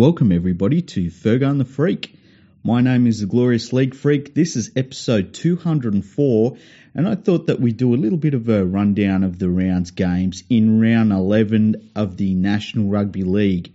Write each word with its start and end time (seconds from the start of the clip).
Welcome, 0.00 0.32
everybody, 0.32 0.80
to 0.80 1.10
Fergo 1.10 1.50
and 1.50 1.60
the 1.60 1.66
Freak. 1.66 2.16
My 2.64 2.80
name 2.80 3.06
is 3.06 3.20
the 3.20 3.26
Glorious 3.26 3.70
League 3.74 3.94
Freak. 3.94 4.34
This 4.34 4.56
is 4.56 4.70
episode 4.74 5.34
204, 5.34 6.56
and 6.94 7.06
I 7.06 7.16
thought 7.16 7.48
that 7.48 7.60
we'd 7.60 7.76
do 7.76 7.92
a 7.92 8.00
little 8.00 8.16
bit 8.16 8.32
of 8.32 8.48
a 8.48 8.64
rundown 8.64 9.24
of 9.24 9.38
the 9.38 9.50
rounds 9.50 9.90
games 9.90 10.42
in 10.48 10.80
round 10.80 11.12
11 11.12 11.90
of 11.94 12.16
the 12.16 12.34
National 12.34 12.88
Rugby 12.88 13.24
League. 13.24 13.74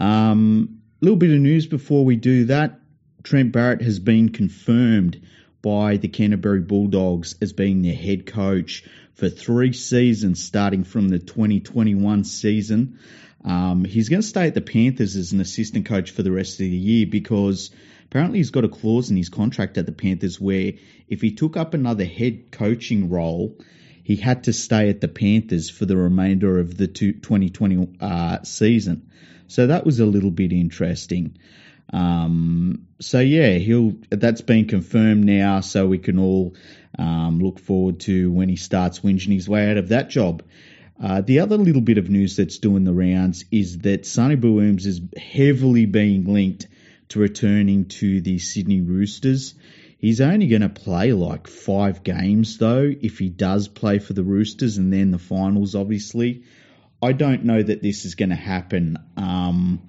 A 0.00 0.06
um, 0.06 0.80
little 1.02 1.18
bit 1.18 1.34
of 1.34 1.38
news 1.38 1.66
before 1.66 2.02
we 2.02 2.16
do 2.16 2.46
that. 2.46 2.80
Trent 3.22 3.52
Barrett 3.52 3.82
has 3.82 3.98
been 3.98 4.30
confirmed 4.30 5.20
by 5.60 5.98
the 5.98 6.08
Canterbury 6.08 6.60
Bulldogs 6.60 7.34
as 7.42 7.52
being 7.52 7.82
their 7.82 7.94
head 7.94 8.24
coach 8.24 8.84
for 9.16 9.28
three 9.28 9.74
seasons 9.74 10.42
starting 10.42 10.84
from 10.84 11.10
the 11.10 11.18
2021 11.18 12.24
season. 12.24 12.98
Um, 13.44 13.84
he's 13.84 14.08
going 14.08 14.22
to 14.22 14.26
stay 14.26 14.48
at 14.48 14.54
the 14.54 14.60
Panthers 14.60 15.16
as 15.16 15.32
an 15.32 15.40
assistant 15.40 15.86
coach 15.86 16.10
for 16.10 16.22
the 16.22 16.32
rest 16.32 16.54
of 16.54 16.58
the 16.58 16.68
year 16.68 17.06
because 17.06 17.70
apparently 18.06 18.38
he's 18.38 18.50
got 18.50 18.64
a 18.64 18.68
clause 18.68 19.10
in 19.10 19.16
his 19.16 19.28
contract 19.28 19.78
at 19.78 19.86
the 19.86 19.92
Panthers 19.92 20.40
where 20.40 20.72
if 21.08 21.20
he 21.20 21.32
took 21.32 21.56
up 21.56 21.74
another 21.74 22.04
head 22.04 22.50
coaching 22.50 23.08
role, 23.10 23.56
he 24.02 24.16
had 24.16 24.44
to 24.44 24.52
stay 24.52 24.88
at 24.88 25.00
the 25.00 25.08
Panthers 25.08 25.70
for 25.70 25.84
the 25.84 25.96
remainder 25.96 26.58
of 26.58 26.76
the 26.76 26.88
2020 26.88 27.88
uh, 28.00 28.42
season. 28.42 29.10
So 29.46 29.68
that 29.68 29.84
was 29.84 30.00
a 30.00 30.06
little 30.06 30.30
bit 30.30 30.52
interesting. 30.52 31.38
Um, 31.92 32.86
so 33.00 33.20
yeah, 33.20 33.52
he'll 33.54 33.94
that's 34.10 34.42
been 34.42 34.66
confirmed 34.66 35.24
now, 35.24 35.60
so 35.60 35.86
we 35.86 35.98
can 35.98 36.18
all 36.18 36.54
um, 36.98 37.40
look 37.40 37.58
forward 37.58 38.00
to 38.00 38.30
when 38.30 38.48
he 38.48 38.56
starts 38.56 39.00
whinging 39.00 39.32
his 39.32 39.48
way 39.48 39.70
out 39.70 39.78
of 39.78 39.88
that 39.88 40.10
job. 40.10 40.42
Uh, 41.00 41.20
the 41.20 41.40
other 41.40 41.56
little 41.56 41.80
bit 41.80 41.98
of 41.98 42.10
news 42.10 42.36
that's 42.36 42.58
doing 42.58 42.84
the 42.84 42.92
rounds 42.92 43.44
is 43.52 43.78
that 43.78 44.04
Sonny 44.04 44.34
Williams 44.34 44.84
is 44.84 45.00
heavily 45.16 45.86
being 45.86 46.24
linked 46.24 46.66
to 47.10 47.20
returning 47.20 47.86
to 47.86 48.20
the 48.20 48.38
Sydney 48.38 48.80
Roosters. 48.80 49.54
He's 49.98 50.20
only 50.20 50.48
going 50.48 50.62
to 50.62 50.68
play 50.68 51.12
like 51.12 51.46
five 51.46 52.02
games 52.02 52.58
though, 52.58 52.92
if 53.00 53.18
he 53.18 53.28
does 53.28 53.68
play 53.68 54.00
for 54.00 54.12
the 54.12 54.24
Roosters 54.24 54.76
and 54.76 54.92
then 54.92 55.10
the 55.12 55.18
finals, 55.18 55.74
obviously. 55.74 56.44
I 57.00 57.12
don't 57.12 57.44
know 57.44 57.62
that 57.62 57.80
this 57.80 58.04
is 58.04 58.16
going 58.16 58.30
to 58.30 58.36
happen. 58.36 58.98
Um, 59.16 59.82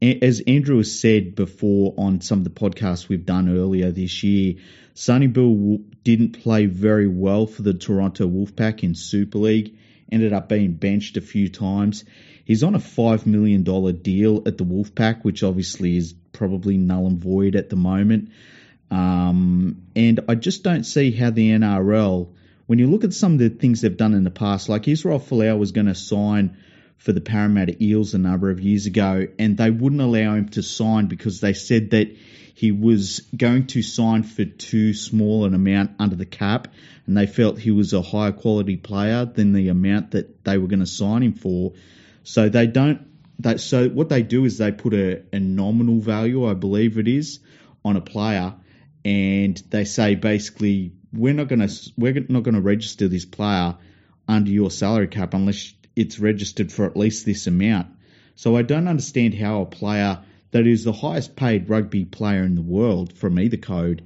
as 0.00 0.40
Andrew 0.46 0.78
has 0.78 0.98
said 0.98 1.34
before 1.34 1.94
on 1.98 2.22
some 2.22 2.38
of 2.38 2.44
the 2.44 2.50
podcasts 2.50 3.08
we've 3.08 3.26
done 3.26 3.54
earlier 3.54 3.90
this 3.90 4.22
year, 4.22 4.54
Sonny 4.94 5.26
Bill 5.26 5.78
didn't 6.02 6.42
play 6.42 6.66
very 6.66 7.08
well 7.08 7.46
for 7.46 7.62
the 7.62 7.74
Toronto 7.74 8.26
Wolfpack 8.26 8.82
in 8.82 8.94
Super 8.94 9.38
League 9.38 9.76
ended 10.14 10.32
up 10.32 10.48
being 10.48 10.72
benched 10.74 11.16
a 11.16 11.20
few 11.20 11.48
times. 11.48 12.04
He's 12.44 12.62
on 12.62 12.74
a 12.74 12.78
$5 12.78 13.26
million 13.26 13.62
deal 13.62 14.42
at 14.46 14.56
the 14.56 14.64
Wolfpack, 14.64 15.22
which 15.22 15.42
obviously 15.42 15.96
is 15.96 16.14
probably 16.32 16.76
null 16.76 17.06
and 17.06 17.18
void 17.18 17.56
at 17.56 17.68
the 17.68 17.76
moment. 17.76 18.30
Um, 18.90 19.82
and 19.96 20.20
I 20.28 20.34
just 20.34 20.62
don't 20.62 20.84
see 20.84 21.10
how 21.10 21.30
the 21.30 21.50
NRL, 21.50 22.28
when 22.66 22.78
you 22.78 22.86
look 22.86 23.04
at 23.04 23.12
some 23.12 23.34
of 23.34 23.38
the 23.38 23.48
things 23.48 23.80
they've 23.80 23.96
done 23.96 24.14
in 24.14 24.24
the 24.24 24.30
past, 24.30 24.68
like 24.68 24.86
Israel 24.88 25.18
Folau 25.18 25.58
was 25.58 25.72
going 25.72 25.86
to 25.86 25.94
sign 25.94 26.56
for 26.98 27.12
the 27.12 27.20
Parramatta 27.20 27.82
Eels 27.82 28.14
a 28.14 28.18
number 28.18 28.50
of 28.50 28.60
years 28.60 28.86
ago, 28.86 29.26
and 29.38 29.56
they 29.56 29.70
wouldn't 29.70 30.00
allow 30.00 30.34
him 30.34 30.48
to 30.50 30.62
sign 30.62 31.06
because 31.06 31.40
they 31.40 31.52
said 31.52 31.90
that 31.90 32.16
he 32.54 32.70
was 32.70 33.20
going 33.36 33.66
to 33.66 33.82
sign 33.82 34.22
for 34.22 34.44
too 34.44 34.94
small 34.94 35.44
an 35.44 35.54
amount 35.54 35.90
under 35.98 36.16
the 36.16 36.24
cap, 36.24 36.68
and 37.06 37.16
they 37.16 37.26
felt 37.26 37.58
he 37.58 37.72
was 37.72 37.92
a 37.92 38.00
higher 38.00 38.32
quality 38.32 38.76
player 38.76 39.24
than 39.24 39.52
the 39.52 39.68
amount 39.68 40.12
that 40.12 40.44
they 40.44 40.56
were 40.56 40.68
going 40.68 40.80
to 40.80 40.86
sign 40.86 41.22
him 41.22 41.34
for. 41.34 41.72
So 42.22 42.48
they 42.48 42.66
don't. 42.66 43.06
They, 43.38 43.56
so 43.56 43.88
what 43.88 44.08
they 44.08 44.22
do 44.22 44.44
is 44.44 44.58
they 44.58 44.70
put 44.70 44.94
a, 44.94 45.22
a 45.32 45.40
nominal 45.40 45.98
value, 45.98 46.46
I 46.46 46.54
believe 46.54 46.98
it 46.98 47.08
is, 47.08 47.40
on 47.84 47.96
a 47.96 48.00
player, 48.00 48.54
and 49.04 49.56
they 49.70 49.84
say 49.84 50.14
basically 50.14 50.92
we're 51.12 51.34
not 51.34 51.48
going 51.48 51.66
to 51.66 51.92
we're 51.96 52.14
not 52.28 52.44
going 52.44 52.54
to 52.54 52.60
register 52.60 53.08
this 53.08 53.24
player 53.24 53.76
under 54.26 54.50
your 54.50 54.70
salary 54.70 55.08
cap 55.08 55.34
unless 55.34 55.73
it's 55.96 56.18
registered 56.18 56.72
for 56.72 56.86
at 56.86 56.96
least 56.96 57.24
this 57.24 57.46
amount. 57.46 57.88
So 58.36 58.56
I 58.56 58.62
don't 58.62 58.88
understand 58.88 59.34
how 59.34 59.62
a 59.62 59.66
player 59.66 60.20
that 60.50 60.66
is 60.66 60.84
the 60.84 60.92
highest 60.92 61.36
paid 61.36 61.68
rugby 61.68 62.04
player 62.04 62.42
in 62.42 62.54
the 62.54 62.62
world 62.62 63.12
from 63.12 63.38
either 63.38 63.56
code 63.56 64.02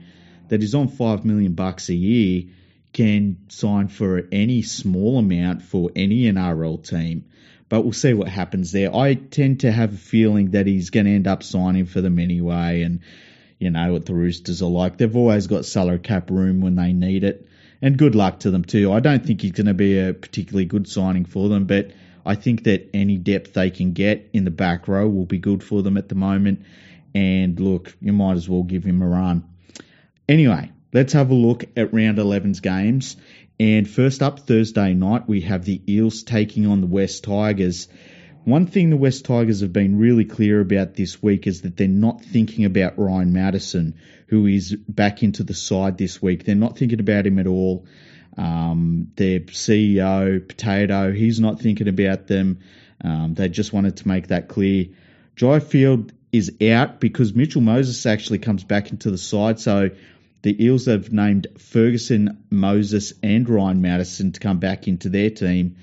that 0.49 0.63
is 0.63 0.75
on 0.75 0.89
five 0.89 1.25
million 1.25 1.53
bucks 1.53 1.89
a 1.89 1.95
year 1.95 2.45
can 2.93 3.37
sign 3.49 3.89
for 3.89 4.27
any 4.33 4.63
small 4.63 5.19
amount 5.19 5.63
for 5.63 5.91
any 5.95 6.23
NRL 6.23 6.83
team. 6.83 7.27
But 7.69 7.83
we'll 7.83 7.93
see 7.93 8.15
what 8.15 8.29
happens 8.29 8.73
there. 8.73 8.95
I 8.95 9.15
tend 9.15 9.61
to 9.61 9.71
have 9.71 9.93
a 9.93 9.97
feeling 9.99 10.53
that 10.53 10.67
he's 10.67 10.91
going 10.91 11.05
to 11.05 11.13
end 11.13 11.27
up 11.27 11.43
signing 11.43 11.85
for 11.85 12.01
them 12.01 12.19
anyway. 12.19 12.83
And 12.83 13.01
you 13.59 13.71
know 13.71 13.93
what 13.93 14.07
the 14.07 14.15
Roosters 14.15 14.63
are 14.63 14.71
like. 14.71 14.97
They've 14.97 15.17
always 15.17 15.47
got 15.47 15.65
salary 15.65 15.99
cap 15.99 16.31
room 16.31 16.61
when 16.61 16.77
they 16.77 16.93
need 16.93 17.25
it. 17.25 17.47
And 17.81 17.97
good 17.97 18.15
luck 18.15 18.41
to 18.41 18.51
them 18.51 18.65
too. 18.65 18.93
I 18.93 19.01
don't 19.01 19.25
think 19.25 19.41
he's 19.43 19.53
going 19.53 19.67
to 19.67 19.75
be 19.75 19.99
a 19.99 20.13
particularly 20.13 20.65
good 20.65 20.89
signing 20.89 21.25
for 21.25 21.49
them, 21.49 21.67
but 21.67 21.93
I 22.27 22.35
think 22.35 22.65
that 22.65 22.91
any 22.93 23.17
depth 23.17 23.55
they 23.55 23.71
can 23.71 23.93
get 23.93 24.31
in 24.33 24.45
the 24.45 24.51
back 24.51 24.89
row 24.89 25.09
will 25.09 25.27
be 25.27 25.39
good 25.39 25.63
for 25.63 25.83
them 25.83 25.97
at 25.97 26.09
the 26.09 26.15
moment. 26.15 26.63
And 27.15 27.59
look, 27.59 27.97
you 28.01 28.13
might 28.13 28.37
as 28.37 28.49
well 28.49 28.65
give 28.65 28.85
him 28.85 29.01
a 29.01 29.09
run. 29.09 29.45
Anyway, 30.29 30.71
let's 30.93 31.13
have 31.15 31.31
a 31.31 31.35
look 31.35 31.65
at 31.77 31.95
round 31.95 32.19
11's 32.19 32.61
games. 32.61 33.17
And 33.61 33.89
first 33.89 34.23
up, 34.23 34.41
Thursday 34.41 34.95
night, 34.95 35.29
we 35.29 35.41
have 35.43 35.65
the 35.65 35.81
Eels 35.89 36.23
taking 36.23 36.67
on 36.67 36.81
the 36.81 36.87
West 36.87 37.25
Tigers. 37.25 37.89
One 38.49 38.65
thing 38.65 38.89
the 38.89 38.97
West 38.97 39.27
Tigers 39.27 39.61
have 39.61 39.75
been 39.75 39.99
really 39.99 40.25
clear 40.25 40.59
about 40.63 40.95
this 40.95 41.23
week 41.23 41.47
is 41.47 41.61
that 41.61 41.77
they're 41.77 41.87
not 41.87 42.25
thinking 42.25 42.65
about 42.65 42.99
Ryan 42.99 43.35
Matterson, 43.35 43.97
who 44.29 44.47
is 44.47 44.75
back 44.75 45.23
into 45.23 45.43
the 45.43 45.53
side 45.53 45.99
this 45.99 46.23
week. 46.23 46.45
They're 46.45 46.55
not 46.55 46.79
thinking 46.79 46.99
about 46.99 47.27
him 47.27 47.39
at 47.39 47.47
all. 47.47 47.85
Um, 48.39 49.13
their 49.17 49.41
CEO, 49.41 50.49
Potato, 50.49 51.13
he's 51.13 51.39
not 51.39 51.61
thinking 51.61 51.89
about 51.89 52.27
them. 52.27 52.61
Um, 53.05 53.35
they 53.35 53.51
just 53.51 53.75
wanted 53.75 53.99
to 53.99 54.09
make 54.09 54.29
that 54.29 54.49
clear. 54.49 54.87
Jai 55.37 55.61
Field 55.61 56.15
is 56.33 56.51
out 56.63 57.01
because 57.01 57.35
Mitchell 57.35 57.61
Moses 57.61 58.07
actually 58.07 58.39
comes 58.39 58.65
back 58.65 58.93
into 58.93 59.11
the 59.11 59.19
side. 59.19 59.61
So 59.61 59.91
the 60.41 60.65
Eels 60.65 60.87
have 60.87 61.13
named 61.13 61.49
Ferguson, 61.59 62.45
Moses, 62.49 63.13
and 63.23 63.47
Ryan 63.47 63.83
Matterson 63.83 64.33
to 64.33 64.41
come 64.41 64.59
back 64.59 64.89
into 64.89 65.11
their 65.11 65.29
team. 65.29 65.77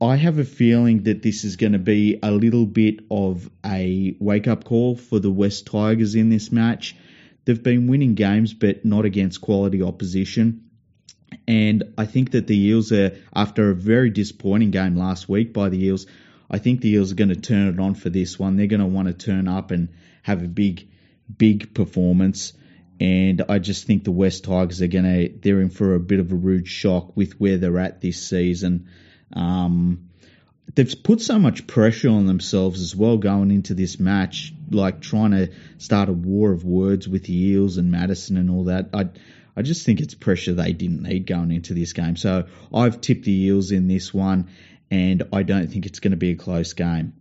I 0.00 0.16
have 0.16 0.38
a 0.38 0.44
feeling 0.44 1.04
that 1.04 1.22
this 1.22 1.44
is 1.44 1.56
going 1.56 1.72
to 1.72 1.78
be 1.78 2.18
a 2.22 2.30
little 2.30 2.66
bit 2.66 3.00
of 3.10 3.48
a 3.64 4.14
wake 4.20 4.46
up 4.46 4.64
call 4.64 4.94
for 4.94 5.18
the 5.18 5.30
West 5.30 5.66
Tigers 5.66 6.14
in 6.14 6.28
this 6.28 6.52
match. 6.52 6.94
They've 7.44 7.62
been 7.62 7.86
winning 7.86 8.14
games, 8.14 8.52
but 8.52 8.84
not 8.84 9.06
against 9.06 9.40
quality 9.40 9.82
opposition. 9.82 10.70
And 11.48 11.94
I 11.96 12.04
think 12.04 12.32
that 12.32 12.46
the 12.46 12.58
Eels 12.58 12.92
are, 12.92 13.16
after 13.34 13.70
a 13.70 13.74
very 13.74 14.10
disappointing 14.10 14.70
game 14.70 14.96
last 14.96 15.28
week 15.28 15.52
by 15.54 15.70
the 15.70 15.82
Eels, 15.82 16.06
I 16.50 16.58
think 16.58 16.80
the 16.80 16.90
Eels 16.90 17.12
are 17.12 17.16
going 17.16 17.30
to 17.30 17.36
turn 17.36 17.68
it 17.68 17.80
on 17.80 17.94
for 17.94 18.10
this 18.10 18.38
one. 18.38 18.56
They're 18.56 18.66
going 18.66 18.80
to 18.80 18.86
want 18.86 19.08
to 19.08 19.14
turn 19.14 19.48
up 19.48 19.70
and 19.70 19.88
have 20.22 20.42
a 20.42 20.48
big, 20.48 20.88
big 21.36 21.74
performance. 21.74 22.52
And 23.00 23.42
I 23.48 23.58
just 23.58 23.86
think 23.86 24.04
the 24.04 24.12
West 24.12 24.44
Tigers 24.44 24.82
are 24.82 24.88
going 24.88 25.04
to, 25.04 25.38
they're 25.40 25.60
in 25.60 25.70
for 25.70 25.94
a 25.94 26.00
bit 26.00 26.20
of 26.20 26.32
a 26.32 26.36
rude 26.36 26.68
shock 26.68 27.16
with 27.16 27.40
where 27.40 27.56
they're 27.56 27.78
at 27.78 28.02
this 28.02 28.22
season. 28.22 28.88
Um, 29.34 30.10
they've 30.74 31.02
put 31.02 31.20
so 31.20 31.38
much 31.38 31.66
pressure 31.66 32.10
on 32.10 32.26
themselves 32.26 32.80
as 32.80 32.94
well 32.96 33.18
going 33.18 33.50
into 33.50 33.74
this 33.74 34.00
match, 34.00 34.52
like 34.70 35.00
trying 35.00 35.32
to 35.32 35.50
start 35.78 36.08
a 36.08 36.12
war 36.12 36.52
of 36.52 36.64
words 36.64 37.08
with 37.08 37.24
the 37.24 37.36
Eels 37.36 37.76
and 37.76 37.90
Matterson 37.90 38.36
and 38.36 38.50
all 38.50 38.64
that. 38.64 38.90
I, 38.94 39.08
I 39.56 39.62
just 39.62 39.84
think 39.86 40.00
it's 40.00 40.14
pressure 40.14 40.54
they 40.54 40.72
didn't 40.72 41.02
need 41.02 41.26
going 41.26 41.50
into 41.50 41.74
this 41.74 41.92
game. 41.92 42.16
So 42.16 42.46
I've 42.72 43.00
tipped 43.00 43.24
the 43.24 43.32
Eels 43.32 43.70
in 43.70 43.88
this 43.88 44.12
one, 44.12 44.48
and 44.90 45.24
I 45.32 45.42
don't 45.42 45.68
think 45.68 45.86
it's 45.86 46.00
going 46.00 46.12
to 46.12 46.16
be 46.16 46.30
a 46.30 46.36
close 46.36 46.72
game. 46.72 47.14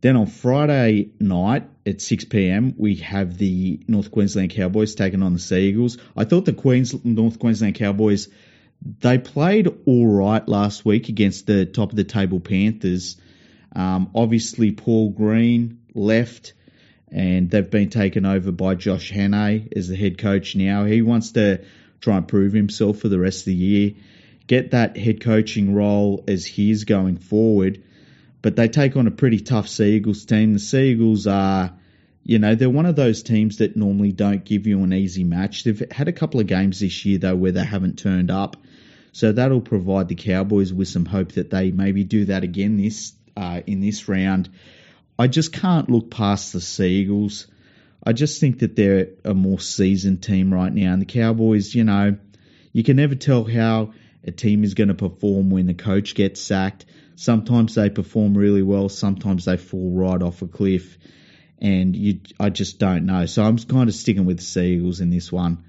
Then 0.00 0.16
on 0.16 0.26
Friday 0.26 1.10
night 1.18 1.64
at 1.84 2.00
6 2.00 2.26
p.m., 2.26 2.74
we 2.76 2.96
have 2.96 3.36
the 3.36 3.80
North 3.88 4.12
Queensland 4.12 4.50
Cowboys 4.50 4.94
taking 4.94 5.22
on 5.22 5.32
the 5.32 5.40
Sea 5.40 5.68
Eagles. 5.68 5.98
I 6.16 6.24
thought 6.24 6.44
the 6.44 6.52
Queens, 6.52 6.94
North 7.04 7.40
Queensland 7.40 7.74
Cowboys, 7.74 8.28
they 9.00 9.18
played 9.18 9.68
all 9.86 10.06
right 10.06 10.46
last 10.48 10.84
week 10.84 11.08
against 11.08 11.46
the 11.46 11.66
top 11.66 11.90
of 11.90 11.96
the 11.96 12.04
table 12.04 12.40
Panthers. 12.40 13.16
Um, 13.74 14.10
obviously, 14.14 14.72
Paul 14.72 15.10
Green 15.10 15.80
left 15.94 16.54
and 17.10 17.50
they've 17.50 17.70
been 17.70 17.90
taken 17.90 18.26
over 18.26 18.52
by 18.52 18.74
Josh 18.74 19.12
Hannay 19.12 19.72
as 19.76 19.88
the 19.88 19.96
head 19.96 20.18
coach 20.18 20.54
now. 20.56 20.84
He 20.84 21.02
wants 21.02 21.32
to 21.32 21.64
try 22.00 22.16
and 22.16 22.28
prove 22.28 22.52
himself 22.52 22.98
for 22.98 23.08
the 23.08 23.18
rest 23.18 23.40
of 23.40 23.46
the 23.46 23.54
year, 23.54 23.92
get 24.46 24.72
that 24.72 24.96
head 24.96 25.22
coaching 25.22 25.74
role 25.74 26.24
as 26.28 26.46
his 26.46 26.84
going 26.84 27.16
forward. 27.16 27.82
But 28.42 28.56
they 28.56 28.68
take 28.68 28.96
on 28.96 29.06
a 29.06 29.10
pretty 29.10 29.40
tough 29.40 29.68
Seagulls 29.68 30.24
team. 30.24 30.52
The 30.52 30.60
Seagulls 30.60 31.26
are, 31.26 31.72
you 32.22 32.38
know, 32.38 32.54
they're 32.54 32.70
one 32.70 32.86
of 32.86 32.94
those 32.94 33.22
teams 33.22 33.58
that 33.58 33.76
normally 33.76 34.12
don't 34.12 34.44
give 34.44 34.66
you 34.66 34.82
an 34.82 34.92
easy 34.92 35.24
match. 35.24 35.64
They've 35.64 35.90
had 35.90 36.08
a 36.08 36.12
couple 36.12 36.40
of 36.40 36.46
games 36.46 36.80
this 36.80 37.04
year, 37.04 37.18
though, 37.18 37.34
where 37.34 37.52
they 37.52 37.64
haven't 37.64 37.98
turned 37.98 38.30
up. 38.30 38.56
So 39.18 39.32
that'll 39.32 39.60
provide 39.60 40.08
the 40.08 40.14
Cowboys 40.14 40.72
with 40.72 40.88
some 40.88 41.04
hope 41.04 41.32
that 41.32 41.50
they 41.50 41.70
maybe 41.72 42.04
do 42.04 42.26
that 42.26 42.44
again 42.44 42.76
this 42.76 43.12
uh, 43.36 43.60
in 43.66 43.80
this 43.80 44.08
round 44.08 44.48
I 45.18 45.26
just 45.26 45.52
can't 45.52 45.90
look 45.90 46.10
past 46.10 46.52
the 46.52 46.60
Seagulls. 46.60 47.48
I 48.04 48.12
just 48.12 48.40
think 48.40 48.60
that 48.60 48.76
they're 48.76 49.08
a 49.24 49.34
more 49.34 49.58
seasoned 49.58 50.22
team 50.22 50.54
right 50.54 50.72
now. 50.72 50.92
And 50.92 51.02
the 51.02 51.06
Cowboys, 51.06 51.74
you 51.74 51.82
know, 51.82 52.16
you 52.72 52.84
can 52.84 52.96
never 52.96 53.16
tell 53.16 53.44
how 53.44 53.94
a 54.22 54.30
team 54.30 54.62
is 54.62 54.74
going 54.74 54.88
to 54.88 54.94
perform 54.94 55.50
when 55.50 55.66
the 55.66 55.74
coach 55.74 56.14
gets 56.14 56.40
sacked. 56.40 56.86
Sometimes 57.16 57.74
they 57.74 57.90
perform 57.90 58.38
really 58.38 58.62
well, 58.62 58.88
sometimes 58.88 59.46
they 59.46 59.56
fall 59.56 59.90
right 59.90 60.22
off 60.22 60.40
a 60.42 60.46
cliff. 60.46 60.96
And 61.60 61.96
you, 61.96 62.20
I 62.38 62.50
just 62.50 62.78
don't 62.78 63.06
know. 63.06 63.26
So 63.26 63.42
I'm 63.42 63.58
kind 63.58 63.88
of 63.88 63.94
sticking 63.96 64.24
with 64.24 64.36
the 64.36 64.44
Seagulls 64.44 65.00
in 65.00 65.10
this 65.10 65.32
one. 65.32 65.64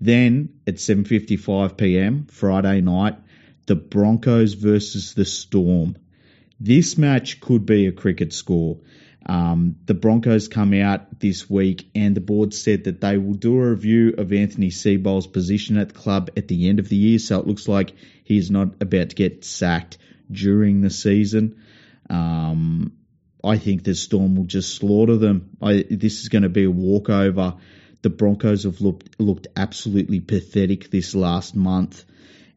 Then 0.00 0.60
at 0.66 0.76
7:55 0.76 1.76
p.m. 1.76 2.26
Friday 2.26 2.80
night, 2.80 3.16
the 3.66 3.76
Broncos 3.76 4.54
versus 4.54 5.14
the 5.14 5.24
Storm. 5.24 5.96
This 6.60 6.96
match 6.98 7.40
could 7.40 7.66
be 7.66 7.86
a 7.86 7.92
cricket 7.92 8.32
score. 8.32 8.78
Um, 9.26 9.76
the 9.86 9.94
Broncos 9.94 10.48
come 10.48 10.74
out 10.74 11.18
this 11.18 11.48
week, 11.48 11.88
and 11.94 12.14
the 12.14 12.20
board 12.20 12.52
said 12.52 12.84
that 12.84 13.00
they 13.00 13.16
will 13.16 13.34
do 13.34 13.58
a 13.58 13.70
review 13.70 14.14
of 14.18 14.32
Anthony 14.32 14.70
Seibold's 14.70 15.26
position 15.26 15.78
at 15.78 15.88
the 15.88 15.94
club 15.94 16.30
at 16.36 16.48
the 16.48 16.68
end 16.68 16.78
of 16.78 16.88
the 16.88 16.96
year. 16.96 17.18
So 17.18 17.40
it 17.40 17.46
looks 17.46 17.66
like 17.66 17.94
he's 18.22 18.50
not 18.50 18.82
about 18.82 19.10
to 19.10 19.16
get 19.16 19.44
sacked 19.44 19.96
during 20.30 20.82
the 20.82 20.90
season. 20.90 21.56
Um, 22.10 22.92
I 23.42 23.56
think 23.58 23.84
the 23.84 23.94
Storm 23.94 24.36
will 24.36 24.44
just 24.44 24.76
slaughter 24.76 25.16
them. 25.16 25.56
I, 25.60 25.84
this 25.90 26.20
is 26.20 26.28
going 26.28 26.42
to 26.42 26.48
be 26.50 26.64
a 26.64 26.70
walkover. 26.70 27.54
The 28.04 28.10
Broncos 28.10 28.64
have 28.64 28.82
looked 28.82 29.18
looked 29.18 29.46
absolutely 29.56 30.20
pathetic 30.20 30.90
this 30.90 31.14
last 31.14 31.56
month, 31.56 32.04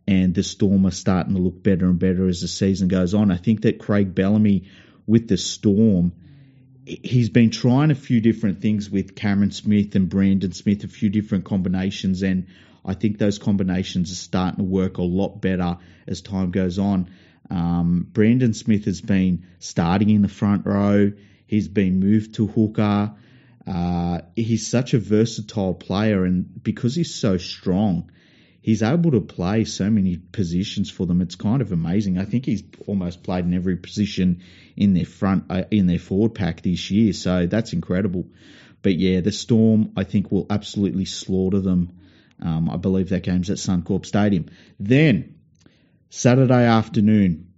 and 0.06 0.36
the 0.36 0.44
Storm 0.44 0.86
are 0.86 0.92
starting 0.92 1.36
to 1.36 1.42
look 1.42 1.64
better 1.64 1.86
and 1.86 1.98
better 1.98 2.28
as 2.28 2.42
the 2.42 2.50
season 2.50 2.90
goes 2.90 3.14
on. 3.14 3.32
I 3.32 3.38
think 3.38 3.62
that 3.62 3.80
Craig 3.80 4.14
Bellamy 4.14 4.68
with 5.06 5.30
the 5.30 5.38
Storm 5.38 6.12
he's 6.86 7.30
been 7.30 7.50
trying 7.50 7.92
a 7.92 7.96
few 7.96 8.20
different 8.20 8.62
things 8.62 8.90
with 8.90 9.16
Cameron 9.16 9.52
Smith 9.52 9.96
and 9.96 10.10
Brandon 10.10 10.52
Smith, 10.52 10.84
a 10.84 10.90
few 10.90 11.10
different 11.10 11.46
combinations, 11.46 12.24
and 12.24 12.48
I 12.84 12.94
think 12.94 13.18
those 13.18 13.40
combinations 13.40 14.12
are 14.12 14.16
starting 14.16 14.58
to 14.58 14.64
work 14.70 14.98
a 14.98 15.04
lot 15.04 15.42
better 15.42 15.78
as 16.08 16.20
time 16.20 16.52
goes 16.52 16.78
on. 16.78 17.10
Um, 17.50 18.06
Brandon 18.12 18.54
Smith 18.54 18.84
has 18.84 19.00
been 19.00 19.46
starting 19.60 20.10
in 20.10 20.24
the 20.24 20.28
front 20.28 20.66
row. 20.66 21.14
He's 21.46 21.70
been 21.70 22.02
moved 22.02 22.36
to 22.36 22.48
hooker. 22.48 23.16
Uh, 23.68 24.22
he's 24.36 24.68
such 24.68 24.94
a 24.94 25.00
versatile 25.00 25.74
player, 25.74 26.24
and 26.24 26.64
because 26.64 26.96
he's 26.96 27.14
so 27.14 27.38
strong, 27.38 28.10
he's 28.62 28.82
able 28.82 29.12
to 29.12 29.22
play 29.22 29.66
so 29.66 29.90
many 29.90 30.18
positions 30.18 30.90
for 30.90 31.06
them. 31.06 31.22
It's 31.22 31.36
kind 31.36 31.62
of 31.62 31.72
amazing. 31.72 32.18
I 32.18 32.26
think 32.26 32.46
he's 32.46 32.64
almost 32.86 33.24
played 33.24 33.46
in 33.46 33.54
every 33.54 33.76
position 33.76 34.42
in 34.76 34.94
their 34.94 35.06
front 35.06 35.46
uh, 35.50 35.64
in 35.70 35.88
their 35.88 36.00
forward 36.00 36.36
pack 36.36 36.62
this 36.62 36.90
year. 36.92 37.14
So 37.14 37.46
that's 37.48 37.74
incredible. 37.74 38.26
But 38.82 38.96
yeah, 38.96 39.22
the 39.22 39.32
Storm 39.32 39.92
I 39.98 40.04
think 40.04 40.32
will 40.32 40.48
absolutely 40.50 41.06
slaughter 41.06 41.60
them. 41.60 42.00
Um, 42.42 42.70
I 42.70 42.78
believe 42.78 43.10
that 43.10 43.24
game's 43.24 43.50
at 43.50 43.58
Suncorp 43.58 44.06
Stadium. 44.06 44.46
Then 44.80 45.36
Saturday 46.10 46.66
afternoon, 46.66 47.52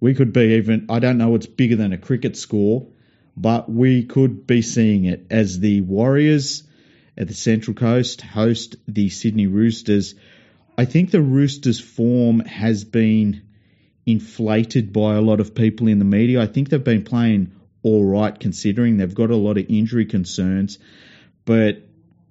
we 0.00 0.14
could 0.14 0.32
be 0.32 0.56
even. 0.56 0.86
I 0.88 1.00
don't 1.00 1.18
know 1.18 1.30
what's 1.30 1.46
bigger 1.46 1.76
than 1.76 1.92
a 1.92 1.98
cricket 1.98 2.36
score, 2.36 2.88
but 3.40 3.70
we 3.70 4.04
could 4.04 4.46
be 4.46 4.62
seeing 4.62 5.04
it 5.04 5.26
as 5.30 5.60
the 5.60 5.80
Warriors 5.82 6.64
at 7.16 7.28
the 7.28 7.34
Central 7.34 7.74
Coast 7.74 8.20
host 8.20 8.76
the 8.86 9.08
Sydney 9.08 9.46
Roosters 9.46 10.14
I 10.78 10.84
think 10.84 11.10
the 11.10 11.20
Roosters' 11.20 11.80
form 11.80 12.38
has 12.38 12.84
been 12.84 13.42
inflated 14.06 14.92
by 14.92 15.16
a 15.16 15.20
lot 15.20 15.40
of 15.40 15.52
people 15.52 15.88
in 15.88 15.98
the 15.98 16.04
media. 16.04 16.40
I 16.40 16.46
think 16.46 16.68
they've 16.68 16.82
been 16.82 17.02
playing 17.02 17.50
all 17.82 18.04
right 18.04 18.38
considering 18.38 18.96
they've 18.96 19.14
got 19.14 19.30
a 19.30 19.36
lot 19.36 19.58
of 19.58 19.66
injury 19.68 20.06
concerns, 20.06 20.78
but 21.44 21.82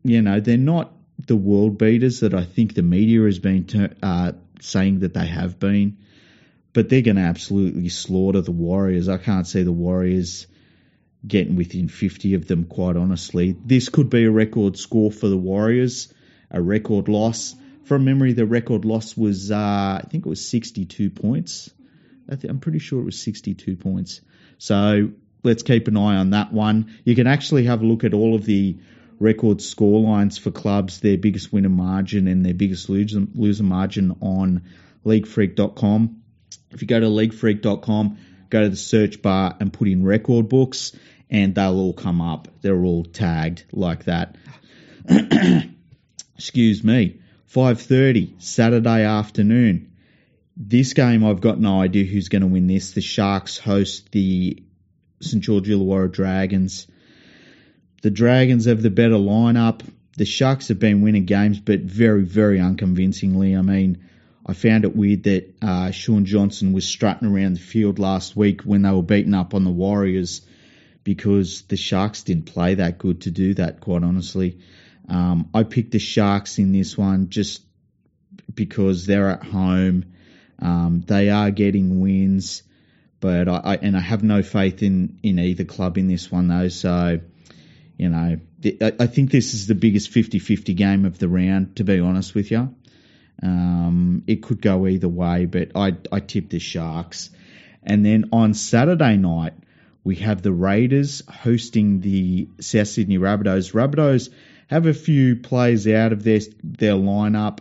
you 0.04 0.22
know 0.22 0.40
they're 0.40 0.58
not 0.58 0.94
the 1.26 1.36
world 1.36 1.78
beaters 1.78 2.22
that 2.22 2.34
I 2.34 2.46
think 2.46 2.74
the 2.74 2.84
media 2.84 3.24
has 3.24 3.38
been 3.38 3.66
ter- 3.66 3.96
uh, 4.02 4.32
saying 4.62 5.00
that 5.00 5.14
they 5.14 5.28
have 5.28 5.60
been. 5.60 5.98
But 6.72 6.88
they're 6.88 7.02
going 7.02 7.18
to 7.18 7.24
absolutely 7.24 7.90
slaughter 7.90 8.40
the 8.40 8.52
Warriors. 8.52 9.10
I 9.10 9.18
can't 9.18 9.48
see 9.48 9.64
the 9.64 9.74
Warriors 9.74 10.48
getting 11.26 11.56
within 11.56 11.88
50 11.88 12.34
of 12.36 12.48
them, 12.48 12.66
quite 12.66 12.96
honestly. 12.96 13.56
This 13.66 13.90
could 13.90 14.10
be 14.10 14.26
a 14.26 14.32
record 14.32 14.78
score 14.78 15.12
for 15.12 15.28
the 15.28 15.38
Warriors, 15.38 16.14
a 16.52 16.62
record 16.62 17.08
loss 17.08 17.56
from 17.88 18.04
memory, 18.04 18.34
the 18.34 18.46
record 18.46 18.84
loss 18.84 19.16
was, 19.16 19.50
uh, 19.50 19.56
I 19.56 20.06
think 20.10 20.26
it 20.26 20.30
was 20.30 20.46
62 20.46 21.10
points. 21.10 21.70
I 22.30 22.36
am 22.48 22.60
pretty 22.60 22.80
sure 22.80 23.00
it 23.00 23.06
was 23.06 23.20
62 23.22 23.78
points. 23.78 24.20
So 24.58 25.12
let's 25.44 25.64
keep 25.64 25.88
an 25.88 25.96
eye 25.96 26.18
on 26.18 26.32
that 26.32 26.52
one. 26.52 26.94
You 27.06 27.16
can 27.16 27.28
actually 27.28 27.64
have 27.64 27.82
a 27.82 27.86
look 27.86 28.04
at 28.04 28.14
all 28.14 28.36
of 28.36 28.46
the 28.46 28.78
record 29.20 29.62
score 29.62 30.02
lines 30.02 30.38
for 30.38 30.52
clubs, 30.52 31.00
their 31.00 31.18
biggest 31.18 31.54
winner 31.54 31.70
margin 31.70 32.28
and 32.28 32.46
their 32.46 32.54
biggest 32.54 32.90
loser, 32.90 33.26
loser 33.34 33.64
margin 33.64 34.18
on 34.20 34.64
leaguefreak.com. 35.06 36.22
If 36.72 36.82
you 36.82 36.88
go 36.90 37.00
to 37.00 37.06
leaguefreak.com, 37.06 38.18
go 38.50 38.64
to 38.64 38.70
the 38.70 38.76
search 38.76 39.22
bar 39.22 39.56
and 39.60 39.72
put 39.72 39.88
in 39.88 40.04
record 40.04 40.50
books, 40.50 40.96
and 41.30 41.56
they'll 41.56 41.78
all 41.78 41.94
come 41.94 42.22
up. 42.22 42.48
They're 42.62 42.84
all 42.84 43.04
tagged 43.04 43.66
like 43.72 44.06
that. 44.06 44.36
Excuse 46.38 46.84
me. 46.84 47.20
5.30 47.54 48.42
Saturday 48.42 49.04
afternoon. 49.04 49.92
This 50.56 50.94
game, 50.94 51.24
I've 51.24 51.42
got 51.42 51.60
no 51.60 51.82
idea 51.82 52.04
who's 52.04 52.30
going 52.30 52.42
to 52.42 52.48
win 52.48 52.68
this. 52.68 52.92
The 52.92 53.02
Sharks 53.02 53.58
host 53.58 54.12
the 54.12 54.64
St. 55.22 55.44
George 55.44 55.68
Illawarra 55.68 56.12
Dragons. 56.12 56.88
The 58.02 58.12
Dragons 58.12 58.66
have 58.66 58.82
the 58.82 58.90
better 58.90 59.16
lineup. 59.16 59.82
The 60.18 60.26
Sharks 60.26 60.68
have 60.70 60.80
been 60.80 61.02
winning 61.02 61.26
games, 61.26 61.60
but 61.60 61.82
very, 61.82 62.24
very 62.24 62.60
unconvincingly. 62.60 63.56
I 63.56 63.62
mean, 63.62 64.04
I 64.48 64.54
found 64.54 64.86
it 64.86 64.96
weird 64.96 65.24
that 65.24 65.56
uh, 65.62 65.92
Shaun 65.92 66.26
Johnson 66.26 66.72
was 66.72 66.88
strutting 66.88 67.28
around 67.28 67.54
the 67.56 67.60
field 67.60 68.00
last 68.00 68.36
week 68.36 68.62
when 68.62 68.84
they 68.84 68.92
were 68.92 69.04
beaten 69.04 69.34
up 69.34 69.54
on 69.54 69.66
the 69.66 69.72
Warriors 69.72 70.42
because 71.04 71.64
the 71.64 71.78
Sharks 71.78 72.24
didn't 72.24 72.46
play 72.46 72.76
that 72.76 72.98
good 72.98 73.22
to 73.22 73.32
do 73.32 73.54
that, 73.56 73.82
quite 73.82 74.04
honestly. 74.04 74.60
Um, 75.10 75.50
I 75.54 75.64
picked 75.64 75.92
the 75.92 76.00
Sharks 76.00 76.60
in 76.60 76.72
this 76.72 76.98
one 76.98 77.30
just 77.30 77.62
because 78.54 79.06
they're 79.06 79.30
at 79.30 79.44
home. 79.44 80.06
Um, 80.60 81.04
they 81.06 81.30
are 81.30 81.52
getting 81.52 82.02
wins, 82.02 82.64
but 83.20 83.48
I, 83.48 83.58
I, 83.58 83.76
and 83.78 83.96
I 83.96 84.00
have 84.00 84.24
no 84.24 84.44
faith 84.44 84.82
in 84.82 85.20
in 85.24 85.40
either 85.40 85.64
club 85.64 85.98
in 85.98 86.08
this 86.08 86.32
one 86.32 86.48
though. 86.48 86.70
So 86.70 87.20
you 87.98 88.10
know, 88.10 88.40
I, 88.82 88.94
I 89.00 89.08
think 89.08 89.32
this 89.32 89.54
is 89.54 89.68
the 89.68 89.76
biggest 89.76 90.12
50-50 90.12 90.76
game 90.76 91.06
of 91.06 91.20
the 91.20 91.28
round. 91.28 91.78
To 91.78 91.84
be 91.84 92.00
honest 92.00 92.36
with 92.36 92.52
you, 92.52 92.76
um, 93.44 94.24
it 94.28 94.42
could 94.44 94.62
go 94.62 94.88
either 94.88 95.10
way, 95.10 95.46
but 95.46 95.72
I 95.76 95.96
I 96.12 96.20
tip 96.20 96.50
the 96.50 96.60
Sharks. 96.60 97.30
And 97.84 98.06
then 98.06 98.30
on 98.32 98.54
Saturday 98.54 99.16
night, 99.16 99.54
we 100.04 100.16
have 100.18 100.42
the 100.42 100.52
Raiders 100.52 101.24
hosting 101.30 102.02
the 102.02 102.50
South 102.60 102.88
Sydney 102.88 103.18
Rabbitohs. 103.18 103.74
Rabbitohs 103.74 104.30
have 104.68 104.86
a 104.86 104.94
few 104.94 105.36
plays 105.36 105.88
out 105.88 106.12
of 106.12 106.24
their 106.24 106.40
their 106.64 106.94
lineup. 106.94 107.60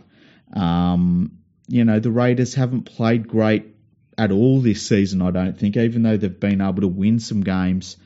Um, 0.53 1.37
you 1.67 1.85
know, 1.85 1.99
the 1.99 2.11
Raiders 2.11 2.53
haven't 2.53 2.83
played 2.83 3.27
great 3.27 3.65
at 4.17 4.31
all 4.31 4.61
this 4.61 4.87
season. 4.87 5.21
I 5.21 5.31
don't 5.31 5.57
think, 5.57 5.77
even 5.77 6.03
though 6.03 6.17
they've 6.17 6.39
been 6.39 6.61
able 6.61 6.81
to 6.81 6.87
win 6.87 7.19
some 7.19 7.41
games. 7.41 7.97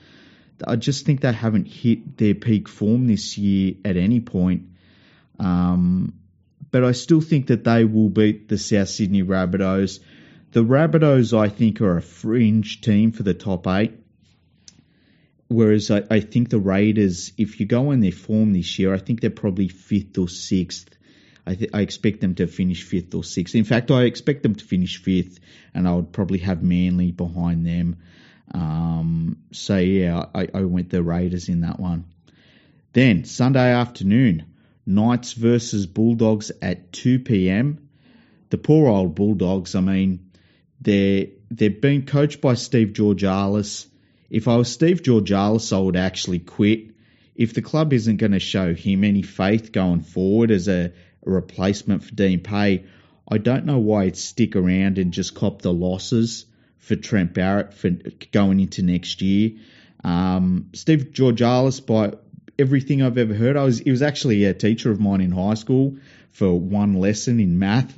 I 0.67 0.75
just 0.75 1.05
think 1.05 1.21
they 1.21 1.31
haven't 1.31 1.67
hit 1.67 2.17
their 2.17 2.35
peak 2.35 2.67
form 2.67 3.07
this 3.07 3.37
year 3.37 3.75
at 3.83 3.97
any 3.97 4.19
point. 4.19 4.69
Um, 5.39 6.13
but 6.69 6.83
I 6.83 6.91
still 6.91 7.21
think 7.21 7.47
that 7.47 7.63
they 7.63 7.85
will 7.85 8.09
beat 8.09 8.47
the 8.47 8.57
South 8.57 8.89
Sydney 8.89 9.23
Rabbitohs. 9.23 9.99
The 10.51 10.63
Rabbitohs, 10.63 11.37
I 11.37 11.49
think, 11.49 11.81
are 11.81 11.97
a 11.97 12.01
fringe 12.01 12.81
team 12.81 13.11
for 13.11 13.23
the 13.23 13.33
top 13.33 13.67
eight. 13.67 13.93
Whereas 15.47 15.91
I, 15.91 16.03
I, 16.09 16.19
think 16.21 16.49
the 16.49 16.59
Raiders, 16.59 17.33
if 17.37 17.59
you 17.59 17.65
go 17.65 17.91
on 17.91 17.99
their 17.99 18.13
form 18.13 18.53
this 18.53 18.79
year, 18.79 18.93
I 18.93 18.97
think 18.97 19.19
they're 19.19 19.29
probably 19.29 19.67
fifth 19.67 20.17
or 20.17 20.29
sixth. 20.29 20.95
I, 21.45 21.55
th- 21.55 21.71
I 21.73 21.81
expect 21.81 22.21
them 22.21 22.35
to 22.35 22.47
finish 22.47 22.83
fifth 22.83 23.13
or 23.13 23.23
sixth. 23.23 23.55
In 23.55 23.65
fact, 23.65 23.91
I 23.91 24.03
expect 24.03 24.43
them 24.43 24.55
to 24.55 24.63
finish 24.63 25.01
fifth, 25.01 25.39
and 25.73 25.87
I 25.87 25.93
would 25.93 26.13
probably 26.13 26.39
have 26.39 26.63
Manly 26.63 27.11
behind 27.11 27.65
them. 27.65 27.97
Um, 28.53 29.37
so 29.51 29.77
yeah, 29.77 30.25
I, 30.33 30.47
I 30.53 30.61
went 30.61 30.89
the 30.89 31.03
Raiders 31.03 31.49
in 31.49 31.61
that 31.61 31.79
one. 31.79 32.05
Then 32.93 33.25
Sunday 33.25 33.73
afternoon, 33.73 34.45
Knights 34.85 35.33
versus 35.33 35.85
Bulldogs 35.85 36.51
at 36.61 36.91
2 36.91 37.19
p.m. 37.19 37.89
The 38.50 38.57
poor 38.57 38.89
old 38.89 39.15
Bulldogs. 39.15 39.75
I 39.75 39.81
mean, 39.81 40.31
they're 40.79 41.27
they've 41.50 41.81
been 41.81 42.05
coached 42.05 42.41
by 42.41 42.55
Steve 42.55 42.93
Georgalis 42.93 43.88
if 44.31 44.47
I 44.47 44.55
was 44.55 44.71
Steve 44.71 45.03
Georgalis, 45.03 45.75
I 45.75 45.79
would 45.79 45.97
actually 45.97 46.39
quit. 46.39 46.91
If 47.35 47.53
the 47.53 47.61
club 47.61 47.91
isn't 47.91 48.15
going 48.15 48.31
to 48.31 48.39
show 48.39 48.73
him 48.73 49.03
any 49.03 49.23
faith 49.23 49.73
going 49.73 50.01
forward 50.01 50.51
as 50.51 50.69
a, 50.69 50.93
a 51.25 51.29
replacement 51.29 52.05
for 52.05 52.15
Dean 52.15 52.39
Pay, 52.39 52.85
I 53.29 53.38
don't 53.38 53.65
know 53.65 53.79
why 53.79 54.05
he'd 54.05 54.15
stick 54.15 54.55
around 54.55 54.97
and 55.00 55.11
just 55.11 55.35
cop 55.35 55.61
the 55.61 55.73
losses 55.73 56.45
for 56.77 56.95
Trent 56.95 57.33
Barrett 57.33 57.73
for 57.73 57.89
going 58.31 58.61
into 58.61 58.83
next 58.83 59.21
year. 59.21 59.51
Um, 60.01 60.69
Steve 60.73 61.09
Georgalis, 61.11 61.85
by 61.85 62.13
everything 62.58 63.01
I've 63.01 63.17
ever 63.17 63.34
heard, 63.34 63.58
I 63.58 63.63
was 63.63 63.79
he 63.79 63.91
was 63.91 64.01
actually 64.01 64.46
a 64.46 64.53
teacher 64.53 64.91
of 64.91 65.00
mine 65.00 65.22
in 65.22 65.31
high 65.31 65.55
school 65.55 65.98
for 66.31 66.53
one 66.53 66.93
lesson 66.93 67.39
in 67.39 67.60
math. 67.60 67.93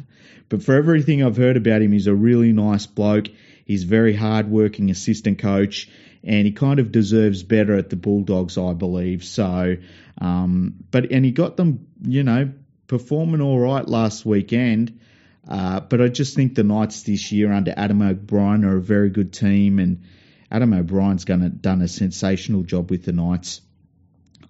But 0.49 0.63
for 0.63 0.75
everything 0.75 1.23
I've 1.23 1.37
heard 1.37 1.57
about 1.57 1.81
him, 1.81 1.91
he's 1.91 2.07
a 2.07 2.13
really 2.13 2.51
nice 2.51 2.85
bloke. 2.85 3.27
He's 3.65 3.83
very 3.83 4.13
hard-working 4.13 4.91
assistant 4.91 5.39
coach, 5.39 5.89
and 6.23 6.45
he 6.45 6.51
kind 6.51 6.79
of 6.79 6.91
deserves 6.91 7.43
better 7.43 7.75
at 7.75 7.89
the 7.89 7.95
Bulldogs, 7.95 8.57
I 8.57 8.73
believe. 8.73 9.23
So, 9.23 9.77
um, 10.19 10.75
but 10.91 11.11
and 11.11 11.23
he 11.25 11.31
got 11.31 11.57
them, 11.57 11.87
you 12.01 12.23
know, 12.23 12.51
performing 12.87 13.41
all 13.41 13.59
right 13.59 13.87
last 13.87 14.25
weekend. 14.25 14.99
Uh, 15.47 15.79
but 15.79 16.01
I 16.01 16.07
just 16.07 16.35
think 16.35 16.55
the 16.55 16.63
Knights 16.63 17.03
this 17.03 17.31
year 17.31 17.51
under 17.51 17.73
Adam 17.75 18.01
O'Brien 18.01 18.63
are 18.63 18.77
a 18.77 18.81
very 18.81 19.09
good 19.09 19.33
team, 19.33 19.79
and 19.79 20.03
Adam 20.51 20.73
O'Brien's 20.73 21.25
gonna, 21.25 21.49
done 21.49 21.81
a 21.81 21.87
sensational 21.87 22.63
job 22.63 22.91
with 22.91 23.05
the 23.05 23.11
Knights. 23.11 23.61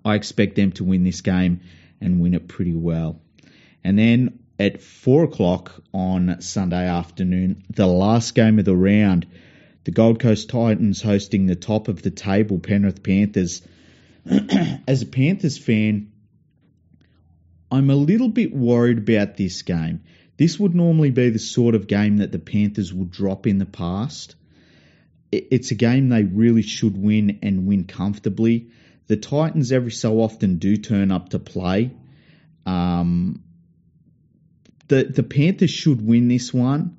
I 0.05 0.15
expect 0.15 0.55
them 0.55 0.71
to 0.73 0.83
win 0.83 1.03
this 1.03 1.21
game 1.21 1.61
and 2.01 2.19
win 2.19 2.33
it 2.33 2.47
pretty 2.47 2.75
well. 2.75 3.19
And 3.83 3.97
then 3.97 4.39
at 4.59 4.81
four 4.81 5.23
o'clock 5.23 5.81
on 5.93 6.41
Sunday 6.41 6.87
afternoon, 6.87 7.63
the 7.69 7.87
last 7.87 8.35
game 8.35 8.59
of 8.59 8.65
the 8.65 8.75
round, 8.75 9.25
the 9.83 9.91
Gold 9.91 10.19
Coast 10.19 10.49
Titans 10.49 11.01
hosting 11.01 11.45
the 11.45 11.55
top 11.55 11.87
of 11.87 12.01
the 12.01 12.11
table 12.11 12.59
Penrith 12.59 13.03
Panthers. 13.03 13.61
As 14.87 15.01
a 15.01 15.05
Panthers 15.05 15.57
fan, 15.57 16.11
I'm 17.71 17.89
a 17.89 17.95
little 17.95 18.29
bit 18.29 18.53
worried 18.53 18.99
about 18.99 19.35
this 19.35 19.61
game. 19.63 20.01
This 20.37 20.59
would 20.59 20.75
normally 20.75 21.11
be 21.11 21.29
the 21.29 21.39
sort 21.39 21.75
of 21.75 21.87
game 21.87 22.17
that 22.17 22.31
the 22.31 22.39
Panthers 22.39 22.93
would 22.93 23.11
drop 23.11 23.47
in 23.47 23.57
the 23.57 23.65
past. 23.65 24.35
It's 25.31 25.71
a 25.71 25.75
game 25.75 26.09
they 26.09 26.23
really 26.23 26.61
should 26.61 26.95
win 26.95 27.39
and 27.41 27.67
win 27.67 27.85
comfortably. 27.85 28.67
The 29.07 29.17
Titans 29.17 29.71
every 29.71 29.91
so 29.91 30.21
often 30.21 30.57
do 30.57 30.77
turn 30.77 31.11
up 31.11 31.29
to 31.29 31.39
play. 31.39 31.91
Um, 32.65 33.43
the 34.87 35.03
the 35.03 35.23
Panthers 35.23 35.71
should 35.71 36.05
win 36.05 36.27
this 36.27 36.53
one, 36.53 36.97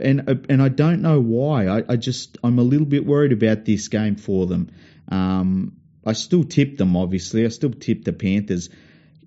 and 0.00 0.46
and 0.48 0.62
I 0.62 0.68
don't 0.68 1.02
know 1.02 1.20
why. 1.20 1.68
I, 1.68 1.82
I 1.88 1.96
just 1.96 2.38
I'm 2.42 2.58
a 2.58 2.62
little 2.62 2.86
bit 2.86 3.06
worried 3.06 3.32
about 3.32 3.64
this 3.64 3.88
game 3.88 4.16
for 4.16 4.46
them. 4.46 4.70
Um, 5.08 5.76
I 6.04 6.12
still 6.12 6.44
tip 6.44 6.76
them, 6.76 6.96
obviously. 6.96 7.44
I 7.44 7.48
still 7.48 7.72
tip 7.72 8.04
the 8.04 8.12
Panthers. 8.12 8.70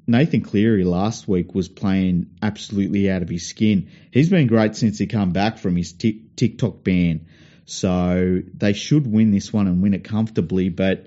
Nathan 0.08 0.42
Cleary 0.42 0.86
last 0.86 1.28
week 1.28 1.54
was 1.54 1.68
playing 1.68 2.32
absolutely 2.42 3.12
out 3.12 3.22
of 3.22 3.30
his 3.30 3.46
skin. 3.46 3.90
He's 4.12 4.30
been 4.30 4.48
great 4.48 4.76
since 4.76 4.98
he 4.98 5.06
come 5.06 5.34
back 5.34 5.60
from 5.60 5.76
his 5.76 5.94
TikTok 5.94 6.84
ban. 6.84 7.28
So 7.66 8.42
they 8.56 8.74
should 8.74 9.06
win 9.06 9.30
this 9.30 9.54
one 9.54 9.68
and 9.68 9.84
win 9.84 9.94
it 9.94 10.04
comfortably. 10.04 10.70
But 10.70 11.06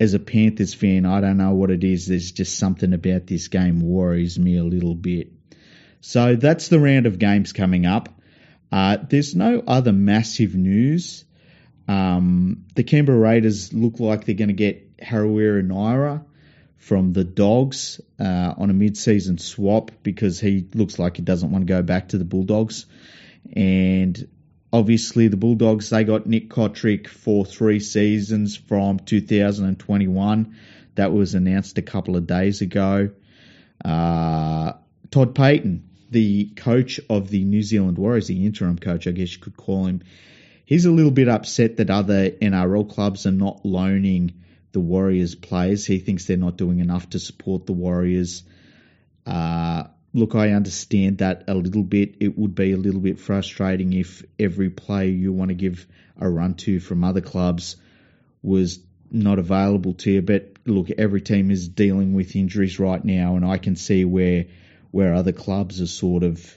as 0.00 0.14
a 0.14 0.18
Panthers 0.18 0.74
fan, 0.74 1.06
I 1.06 1.20
don't 1.20 1.36
know 1.36 1.54
what 1.54 1.70
it 1.70 1.84
is. 1.84 2.06
There's 2.06 2.32
just 2.32 2.58
something 2.58 2.92
about 2.92 3.26
this 3.26 3.48
game 3.48 3.80
worries 3.80 4.38
me 4.38 4.56
a 4.56 4.64
little 4.64 4.94
bit. 4.94 5.32
So 6.00 6.36
that's 6.36 6.68
the 6.68 6.80
round 6.80 7.06
of 7.06 7.18
games 7.18 7.52
coming 7.52 7.86
up. 7.86 8.08
Uh, 8.70 8.98
there's 9.08 9.34
no 9.34 9.62
other 9.66 9.92
massive 9.92 10.54
news. 10.54 11.24
Um, 11.86 12.64
the 12.74 12.82
Canberra 12.82 13.18
Raiders 13.18 13.72
look 13.72 14.00
like 14.00 14.24
they're 14.24 14.34
going 14.34 14.48
to 14.48 14.54
get 14.54 14.96
Harawira 14.98 15.64
Naera 15.64 16.24
from 16.78 17.12
the 17.12 17.24
Dogs 17.24 18.00
uh, 18.18 18.54
on 18.56 18.70
a 18.70 18.74
mid-season 18.74 19.38
swap 19.38 19.90
because 20.02 20.40
he 20.40 20.66
looks 20.74 20.98
like 20.98 21.16
he 21.16 21.22
doesn't 21.22 21.50
want 21.50 21.66
to 21.66 21.72
go 21.72 21.82
back 21.82 22.08
to 22.08 22.18
the 22.18 22.24
Bulldogs. 22.24 22.86
And 23.54 24.28
obviously, 24.74 25.28
the 25.28 25.38
Bulldogs 25.38 25.88
they 25.88 26.04
got 26.04 26.26
Nick 26.26 26.50
Cotric 26.50 27.08
for 27.08 27.46
three 27.46 27.80
seasons 27.80 28.56
from 28.56 28.98
2021. 28.98 30.56
That 30.96 31.12
was 31.12 31.34
announced 31.34 31.78
a 31.78 31.82
couple 31.82 32.16
of 32.16 32.26
days 32.26 32.60
ago. 32.60 33.10
Uh, 33.82 34.72
Todd 35.10 35.34
Payten 35.34 35.82
the 36.14 36.46
coach 36.56 37.00
of 37.10 37.28
the 37.28 37.44
New 37.44 37.62
Zealand 37.62 37.98
Warriors, 37.98 38.28
the 38.28 38.46
interim 38.46 38.78
coach, 38.78 39.06
I 39.08 39.10
guess 39.10 39.32
you 39.32 39.40
could 39.40 39.56
call 39.56 39.86
him, 39.86 40.02
he's 40.64 40.86
a 40.86 40.90
little 40.90 41.10
bit 41.10 41.28
upset 41.28 41.76
that 41.78 41.90
other 41.90 42.30
NRL 42.30 42.88
clubs 42.88 43.26
are 43.26 43.32
not 43.32 43.66
loaning 43.66 44.32
the 44.70 44.80
Warriors 44.80 45.34
players. 45.34 45.84
He 45.84 45.98
thinks 45.98 46.26
they're 46.26 46.36
not 46.36 46.56
doing 46.56 46.78
enough 46.78 47.10
to 47.10 47.18
support 47.18 47.66
the 47.66 47.72
Warriors. 47.72 48.44
Uh, 49.26 49.84
look, 50.14 50.36
I 50.36 50.52
understand 50.52 51.18
that 51.18 51.44
a 51.48 51.54
little 51.54 51.82
bit. 51.82 52.14
It 52.20 52.38
would 52.38 52.54
be 52.54 52.72
a 52.72 52.76
little 52.76 53.00
bit 53.00 53.18
frustrating 53.18 53.92
if 53.92 54.24
every 54.38 54.70
player 54.70 55.10
you 55.10 55.32
want 55.32 55.48
to 55.48 55.54
give 55.54 55.86
a 56.18 56.30
run 56.30 56.54
to 56.54 56.78
from 56.78 57.02
other 57.02 57.20
clubs 57.20 57.76
was 58.40 58.78
not 59.10 59.40
available 59.40 59.94
to 59.94 60.12
you. 60.12 60.22
But 60.22 60.52
look, 60.64 60.90
every 60.92 61.20
team 61.20 61.50
is 61.50 61.68
dealing 61.68 62.14
with 62.14 62.36
injuries 62.36 62.78
right 62.78 63.04
now, 63.04 63.36
and 63.36 63.44
I 63.44 63.58
can 63.58 63.76
see 63.76 64.04
where 64.04 64.46
where 64.92 65.14
other 65.14 65.32
clubs 65.32 65.80
are 65.80 65.88
sort 65.88 66.22
of, 66.22 66.56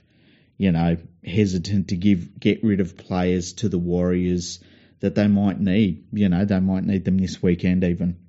you 0.60 0.72
know, 0.72 0.98
hesitant 1.26 1.88
to 1.88 1.98
give 1.98 2.40
get 2.40 2.64
rid 2.64 2.80
of 2.80 2.96
players 2.96 3.54
to 3.54 3.70
the 3.70 3.80
Warriors 3.80 4.60
that 5.00 5.16
they 5.16 5.28
might 5.28 5.60
need. 5.60 6.06
You 6.14 6.30
know, 6.30 6.46
they 6.46 6.60
might 6.60 6.84
need 6.84 7.06
them 7.06 7.18
this 7.18 7.42
weekend 7.42 7.84
even. 7.84 8.20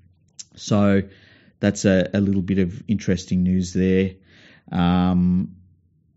So 0.57 1.03
that's 1.61 1.85
a, 1.85 2.09
a 2.15 2.21
little 2.21 2.43
bit 2.43 2.59
of 2.59 2.83
interesting 2.89 3.43
news 3.43 3.75
there. 3.75 4.13
Um, 4.71 5.57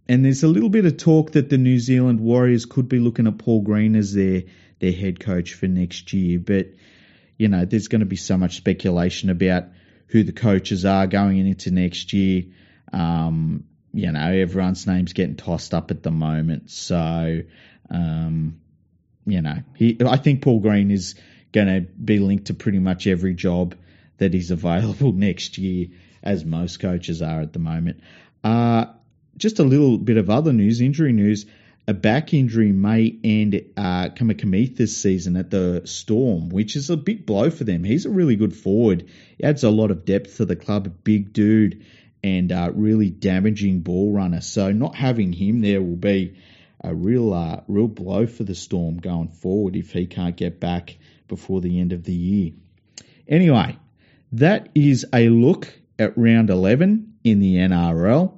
and 0.08 0.26
there's 0.26 0.44
a 0.44 0.48
little 0.48 0.70
bit 0.70 0.86
of 0.86 0.98
talk 0.98 1.32
that 1.32 1.50
the 1.50 1.58
New 1.58 1.80
Zealand 1.80 2.20
Warriors 2.20 2.66
could 2.66 2.90
be 2.90 3.00
looking 3.00 3.28
at 3.28 3.38
Paul 3.38 3.62
Green 3.62 3.96
as 3.96 4.14
their 4.14 4.44
their 4.80 4.92
head 4.92 5.20
coach 5.20 5.54
for 5.54 5.68
next 5.68 6.12
year. 6.12 6.40
But 6.40 6.68
you 7.38 7.48
know, 7.48 7.66
there's 7.66 7.88
going 7.88 8.02
to 8.02 8.06
be 8.06 8.18
so 8.18 8.38
much 8.38 8.58
speculation 8.58 9.30
about 9.30 9.66
who 10.08 10.24
the 10.24 10.34
coaches 10.34 10.86
are 10.86 11.08
going 11.08 11.38
into 11.38 11.72
next 11.72 12.14
year. 12.14 12.44
Um, 12.92 13.64
you 13.94 14.12
know, 14.12 14.32
everyone's 14.32 14.86
name's 14.86 15.14
getting 15.14 15.36
tossed 15.36 15.74
up 15.74 15.92
at 15.92 16.04
the 16.04 16.12
moment. 16.12 16.70
So, 16.70 17.42
um, 17.90 18.60
you 19.26 19.42
know, 19.42 19.58
he, 19.76 19.98
I 20.06 20.18
think 20.18 20.42
Paul 20.42 20.60
Green 20.60 20.92
is 20.92 21.16
going 21.52 21.68
to 21.68 21.82
be 21.82 22.20
linked 22.20 22.48
to 22.48 22.54
pretty 22.54 22.80
much 22.80 23.08
every 23.08 23.34
job 23.34 23.76
that 24.18 24.36
is 24.36 24.52
available 24.52 25.12
next 25.14 25.58
year, 25.58 25.88
as 26.22 26.46
most 26.46 26.80
coaches 26.80 27.22
are 27.22 27.42
at 27.42 27.54
the 27.54 27.60
moment. 27.60 28.02
Uh, 28.44 28.86
just 29.38 29.60
a 29.60 29.64
little 29.64 29.98
bit 29.98 30.18
of 30.18 30.30
other 30.30 30.54
news, 30.54 30.82
injury 30.82 31.14
news. 31.14 31.46
A 31.88 31.94
back 31.94 32.34
injury 32.34 32.72
may 32.72 33.18
end 33.24 33.56
uh, 33.76 34.10
Kamikamica 34.10 34.78
this 34.78 34.96
season 34.96 35.36
at 35.36 35.50
the 35.50 35.82
Storm, 35.86 36.50
which 36.50 36.76
is 36.76 36.90
a 36.90 36.96
big 36.96 37.26
blow 37.26 37.50
for 37.50 37.64
them. 37.64 37.84
He's 37.84 38.06
a 38.06 38.10
really 38.10 38.36
good 38.36 38.56
forward. 38.56 39.10
He 39.38 39.44
adds 39.44 39.64
a 39.64 39.72
lot 39.72 39.90
of 39.90 40.06
depth 40.06 40.38
to 40.38 40.46
the 40.46 40.56
club, 40.56 40.86
a 40.86 40.90
big 40.90 41.34
dude 41.34 41.84
and 42.24 42.52
uh, 42.52 42.72
really 42.74 43.10
damaging 43.10 43.82
ball 43.82 44.14
runner. 44.14 44.42
So 44.42 44.72
not 44.72 44.96
having 44.96 45.34
him 45.34 45.62
there 45.62 45.82
will 45.82 45.96
be 45.96 46.36
a 46.84 46.94
real 46.94 47.34
uh, 47.34 47.62
real 47.68 47.88
blow 47.88 48.28
for 48.28 48.44
the 48.44 48.56
Storm 48.56 48.98
going 48.98 49.30
forward 49.30 49.76
if 49.76 49.92
he 49.92 50.06
can't 50.06 50.36
get 50.36 50.60
back 50.60 50.98
before 51.28 51.62
the 51.62 51.80
end 51.80 51.94
of 51.94 52.04
the 52.04 52.14
year. 52.14 52.52
Anyway, 53.28 53.78
that 54.34 54.70
is 54.76 55.06
a 55.14 55.30
look 55.30 55.74
at 56.02 56.18
round 56.18 56.50
11 56.50 57.14
in 57.24 57.40
the 57.40 57.56
NRL. 57.56 58.38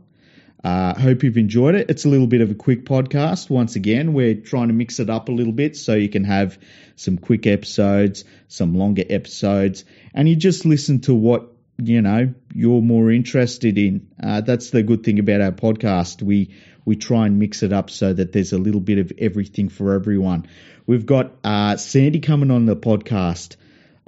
Uh, 0.64 0.94
hope 0.98 1.24
you've 1.24 1.38
enjoyed 1.38 1.76
it. 1.76 1.90
It's 1.90 2.06
a 2.06 2.10
little 2.10 2.28
bit 2.28 2.42
of 2.42 2.52
a 2.52 2.56
quick 2.56 2.86
podcast. 2.86 3.50
Once 3.50 3.76
again, 3.76 4.14
we're 4.14 4.36
trying 4.36 4.70
to 4.70 4.74
mix 4.74 5.00
it 5.00 5.10
up 5.10 5.28
a 5.28 5.32
little 5.32 5.52
bit 5.52 5.76
so 5.76 5.94
you 5.94 6.08
can 6.08 6.24
have 6.24 6.58
some 6.96 7.18
quick 7.18 7.46
episodes, 7.48 8.24
some 8.48 8.76
longer 8.76 9.04
episodes, 9.10 9.84
and 10.14 10.30
you 10.30 10.38
just 10.38 10.66
listen 10.66 11.02
to 11.02 11.14
what 11.14 11.50
you 11.78 12.02
know 12.02 12.34
you're 12.54 12.82
more 12.82 13.12
interested 13.12 13.78
in. 13.78 14.08
Uh, 14.22 14.40
that's 14.40 14.70
the 14.70 14.84
good 14.84 15.04
thing 15.04 15.20
about 15.20 15.42
our 15.42 15.52
podcast. 15.52 16.22
We 16.22 16.56
we 16.86 16.96
try 16.96 17.26
and 17.26 17.40
mix 17.40 17.62
it 17.62 17.74
up 17.74 17.90
so 17.90 18.14
that 18.14 18.32
there's 18.32 18.54
a 18.54 18.58
little 18.58 18.82
bit 18.82 19.00
of 19.00 19.12
everything 19.18 19.68
for 19.68 19.94
everyone. 19.94 20.48
We've 20.86 21.06
got 21.06 21.34
uh, 21.44 21.76
Sandy 21.76 22.20
coming 22.20 22.52
on 22.52 22.66
the 22.66 22.76
podcast 22.76 23.58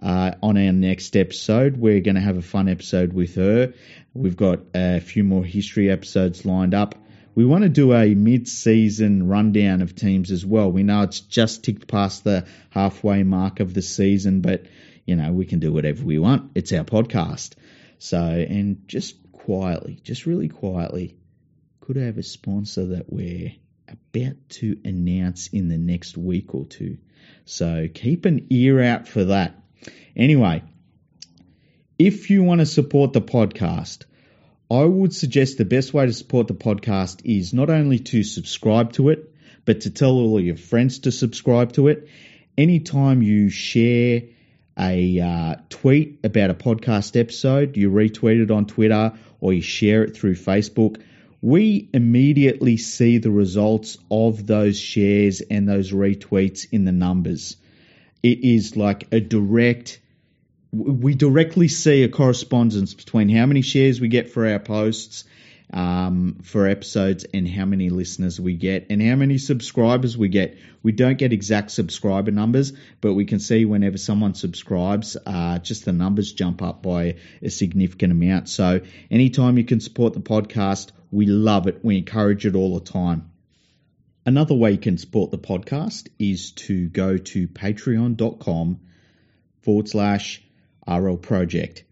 uh, 0.06 0.36
on 0.44 0.56
our 0.56 0.72
next 0.72 1.18
episode. 1.18 1.78
We're 1.78 2.00
going 2.00 2.16
to 2.16 2.22
have 2.22 2.38
a 2.38 2.44
fun 2.44 2.70
episode 2.70 3.12
with 3.12 3.36
her. 3.36 3.74
We've 4.14 4.38
got 4.38 4.60
a 4.76 5.00
few 5.00 5.24
more 5.24 5.44
history 5.44 5.90
episodes 5.90 6.46
lined 6.46 6.76
up. 6.76 6.94
We 7.34 7.44
want 7.44 7.64
to 7.64 7.70
do 7.70 7.92
a 7.92 8.14
mid-season 8.14 9.28
rundown 9.28 9.82
of 9.82 9.96
teams 9.96 10.32
as 10.32 10.46
well. 10.46 10.72
We 10.72 10.84
know 10.84 11.02
it's 11.02 11.20
just 11.20 11.66
ticked 11.66 11.88
past 11.88 12.24
the 12.24 12.46
halfway 12.70 13.24
mark 13.24 13.60
of 13.60 13.74
the 13.74 13.82
season, 13.82 14.42
but 14.42 14.68
you 15.06 15.16
know, 15.16 15.34
we 15.34 15.46
can 15.46 15.60
do 15.60 15.74
whatever 15.74 16.04
we 16.04 16.20
want. 16.20 16.52
It's 16.56 16.72
our 16.72 16.84
podcast. 16.84 17.54
So, 17.98 18.20
and 18.20 18.88
just 18.88 19.16
quietly, 19.32 20.00
just 20.04 20.28
really 20.28 20.50
quietly, 20.50 21.18
could 21.82 21.98
have 21.98 22.18
a 22.18 22.24
sponsor 22.24 22.86
that 22.88 23.12
we're 23.12 23.54
about 23.88 24.38
to 24.50 24.80
announce 24.86 25.48
in 25.48 25.68
the 25.68 25.78
next 25.78 26.16
week 26.16 26.54
or 26.54 26.66
two. 26.66 27.00
So 27.44 27.88
keep 27.94 28.26
an 28.26 28.48
ear 28.50 28.82
out 28.82 29.08
for 29.08 29.26
that. 29.26 29.65
Anyway, 30.16 30.64
if 32.00 32.30
you 32.30 32.44
want 32.44 32.60
to 32.60 32.66
support 32.66 33.14
the 33.14 33.22
podcast, 33.22 34.04
I 34.72 34.84
would 34.84 35.14
suggest 35.14 35.58
the 35.58 35.66
best 35.66 35.94
way 35.94 36.06
to 36.06 36.14
support 36.14 36.48
the 36.48 36.54
podcast 36.54 37.22
is 37.24 37.54
not 37.54 37.70
only 37.70 38.00
to 38.00 38.24
subscribe 38.24 38.94
to 38.94 39.10
it, 39.10 39.34
but 39.66 39.82
to 39.82 39.90
tell 39.90 40.12
all 40.12 40.40
your 40.40 40.58
friends 40.58 41.00
to 41.00 41.12
subscribe 41.12 41.74
to 41.74 41.88
it. 41.88 42.08
Anytime 42.58 43.22
you 43.22 43.50
share 43.50 44.24
a 44.78 45.20
uh, 45.20 45.56
tweet 45.70 46.20
about 46.24 46.50
a 46.50 46.54
podcast 46.54 47.20
episode, 47.20 47.78
you 47.78 47.92
retweet 47.92 48.42
it 48.42 48.52
on 48.52 48.66
Twitter 48.66 49.14
or 49.40 49.54
you 49.54 49.62
share 49.62 50.04
it 50.04 50.16
through 50.16 50.36
Facebook, 50.36 51.02
we 51.42 51.90
immediately 51.94 52.78
see 52.78 53.20
the 53.20 53.32
results 53.32 53.98
of 54.10 54.48
those 54.48 54.80
shares 54.80 55.42
and 55.42 55.68
those 55.68 55.92
retweets 55.92 56.66
in 56.72 56.86
the 56.86 56.92
numbers. 56.92 57.58
It 58.24 58.44
is 58.44 58.76
like 58.76 59.08
a 59.14 59.20
direct, 59.20 60.00
we 60.76 61.16
directly 61.16 61.68
see 61.68 62.04
a 62.04 62.10
correspondence 62.10 62.94
between 62.94 63.30
how 63.30 63.46
many 63.46 63.62
shares 63.62 64.02
we 64.02 64.08
get 64.08 64.30
for 64.30 64.48
our 64.48 64.60
posts 64.60 65.24
um, 65.72 66.40
for 66.44 66.68
episodes 66.68 67.26
and 67.34 67.48
how 67.48 67.66
many 67.66 67.90
listeners 67.90 68.40
we 68.40 68.56
get 68.56 68.88
and 68.90 69.02
how 69.02 69.16
many 69.16 69.38
subscribers 69.38 70.18
we 70.18 70.30
get. 70.30 70.58
We 70.84 70.92
don't 70.92 71.18
get 71.18 71.34
exact 71.34 71.72
subscriber 71.72 72.32
numbers, 72.32 72.74
but 73.02 73.14
we 73.14 73.26
can 73.26 73.40
see 73.40 73.66
whenever 73.66 73.98
someone 73.98 74.36
subscribes, 74.36 75.18
uh, 75.26 75.60
just 75.60 75.86
the 75.86 75.94
numbers 75.94 76.34
jump 76.34 76.62
up 76.62 76.84
by 76.84 77.16
a 77.42 77.50
significant 77.50 78.12
amount. 78.12 78.50
So 78.50 78.82
anytime 79.10 79.58
you 79.58 79.64
can 79.64 79.80
support 79.80 80.14
the 80.14 80.20
podcast, 80.20 80.92
we 81.12 81.26
love 81.26 81.68
it. 81.68 81.84
We 81.84 81.98
encourage 81.98 82.46
it 82.46 82.56
all 82.56 82.78
the 82.78 82.86
time. 82.86 83.32
Another 84.26 84.56
way 84.56 84.72
you 84.72 84.78
can 84.78 84.98
support 84.98 85.32
the 85.32 85.38
podcast 85.38 86.10
is 86.18 86.52
to 86.52 86.90
go 86.90 87.18
to 87.18 87.48
patreon.com 87.48 88.80
forward 89.62 89.90
slash 89.90 90.45
RL 90.88 91.18
Project. 91.18 91.84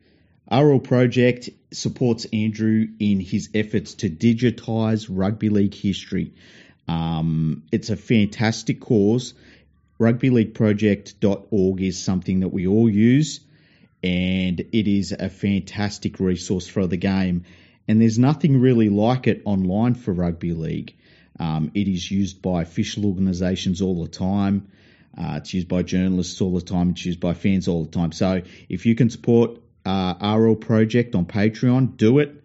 RL 0.51 0.79
Project 0.79 1.49
supports 1.71 2.25
Andrew 2.31 2.87
in 2.99 3.19
his 3.19 3.49
efforts 3.53 3.95
to 3.95 4.09
digitise 4.09 5.07
rugby 5.09 5.49
league 5.49 5.73
history. 5.73 6.33
Um, 6.87 7.63
it's 7.71 7.89
a 7.89 7.95
fantastic 7.95 8.79
cause. 8.79 9.33
RugbyLeagueProject.org 9.99 11.81
is 11.81 12.01
something 12.01 12.41
that 12.41 12.49
we 12.49 12.67
all 12.67 12.89
use, 12.89 13.39
and 14.03 14.59
it 14.59 14.87
is 14.87 15.11
a 15.11 15.29
fantastic 15.29 16.19
resource 16.19 16.67
for 16.67 16.87
the 16.87 16.97
game. 16.97 17.45
And 17.87 18.01
there's 18.01 18.19
nothing 18.19 18.59
really 18.59 18.89
like 18.89 19.27
it 19.27 19.41
online 19.45 19.95
for 19.95 20.13
rugby 20.13 20.53
league. 20.53 20.95
Um, 21.39 21.71
it 21.73 21.87
is 21.87 22.09
used 22.09 22.41
by 22.41 22.61
official 22.61 23.05
organisations 23.05 23.81
all 23.81 24.03
the 24.03 24.09
time. 24.09 24.67
Uh, 25.17 25.35
it's 25.37 25.53
used 25.53 25.67
by 25.67 25.83
journalists 25.83 26.41
all 26.41 26.53
the 26.53 26.61
time. 26.61 26.91
It's 26.91 27.05
used 27.05 27.19
by 27.19 27.33
fans 27.33 27.67
all 27.67 27.83
the 27.83 27.91
time. 27.91 28.11
So 28.11 28.41
if 28.69 28.85
you 28.85 28.95
can 28.95 29.09
support 29.09 29.59
uh, 29.85 30.15
RL 30.37 30.55
Project 30.55 31.15
on 31.15 31.25
Patreon, 31.25 31.97
do 31.97 32.19
it. 32.19 32.43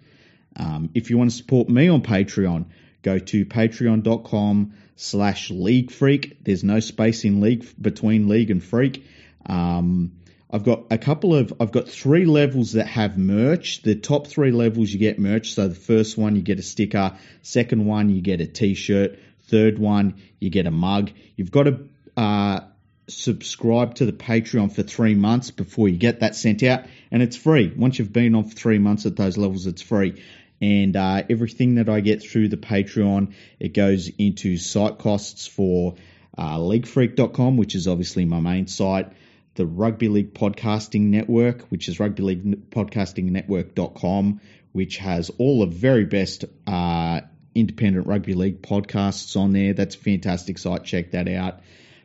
Um, 0.57 0.91
if 0.95 1.11
you 1.11 1.19
want 1.19 1.31
to 1.31 1.37
support 1.37 1.69
me 1.69 1.89
on 1.89 2.03
Patreon, 2.03 2.67
go 3.03 3.19
to 3.19 3.47
patreon.com 3.47 4.75
slash 4.97 5.51
league 5.51 5.91
freak. 5.91 6.43
There's 6.43 6.65
no 6.65 6.81
space 6.81 7.25
in 7.25 7.41
league 7.41 7.67
between 7.81 8.29
league 8.29 8.51
and 8.51 8.63
freak. 8.63 9.07
Um, 9.47 10.13
I've 10.51 10.65
got 10.65 10.87
a 10.91 10.99
couple 10.99 11.35
of, 11.35 11.53
I've 11.61 11.73
got 11.73 11.89
three 11.89 12.25
levels 12.25 12.73
that 12.73 12.87
have 12.87 13.19
merch. 13.19 13.83
The 13.83 13.95
top 13.95 14.27
three 14.27 14.51
levels 14.51 14.91
you 14.91 14.99
get 14.99 15.19
merch. 15.19 15.55
So 15.55 15.69
the 15.69 15.75
first 15.75 16.19
one 16.19 16.37
you 16.37 16.43
get 16.43 16.59
a 16.59 16.63
sticker, 16.63 17.17
second 17.43 17.85
one 17.85 18.09
you 18.09 18.21
get 18.23 18.41
a 18.41 18.47
t-shirt, 18.47 19.19
third 19.43 19.79
one 19.79 20.23
you 20.41 20.51
get 20.51 20.67
a 20.67 20.71
mug. 20.71 21.11
You've 21.37 21.51
got 21.51 21.65
to 21.65 21.89
uh, 22.19 22.61
subscribe 23.07 23.95
to 23.95 24.05
the 24.05 24.13
Patreon 24.13 24.71
for 24.73 24.83
three 24.83 25.15
months 25.15 25.53
before 25.53 25.89
you 25.89 25.97
get 25.97 26.21
that 26.21 26.35
sent 26.35 26.63
out, 26.65 26.85
and 27.13 27.23
it's 27.23 27.37
free. 27.37 27.73
Once 27.75 27.99
you've 27.99 28.13
been 28.13 28.35
on 28.35 28.45
for 28.45 28.57
three 28.57 28.79
months 28.79 29.07
at 29.07 29.17
those 29.17 29.39
levels, 29.39 29.67
it's 29.67 29.83
free. 29.83 30.21
And 30.61 30.97
uh, 30.97 31.23
everything 31.31 31.77
that 31.77 31.89
I 31.89 32.01
get 32.01 32.21
through 32.21 32.49
the 32.49 32.57
Patreon, 32.57 33.35
it 33.61 33.73
goes 33.73 34.11
into 34.19 34.57
site 34.57 34.99
costs 34.99 35.47
for 35.47 35.95
uh, 36.37 36.59
leaguefreak.com, 36.59 37.57
which 37.57 37.77
is 37.77 37.87
obviously 37.87 38.25
my 38.25 38.41
main 38.41 38.67
site, 38.67 39.13
the 39.55 39.65
Rugby 39.65 40.09
League 40.09 40.35
Podcasting 40.35 41.03
Network, 41.03 41.63
which 41.69 41.89
is 41.89 41.99
rugbyleaguepodcastingnetwork.com, 41.99 44.41
which 44.73 44.97
has 44.97 45.31
all 45.39 45.61
the 45.61 45.67
very 45.67 46.05
best 46.05 46.47
uh, 46.67 47.21
independent 47.55 48.09
rugby 48.09 48.35
league 48.35 48.61
podcasts 48.61 49.37
on 49.37 49.53
there. 49.53 49.73
That's 49.73 49.95
a 49.95 49.99
fantastic 49.99 50.59
site. 50.59 50.83
Check 50.83 51.13
that 51.13 51.29
out. 51.29 51.61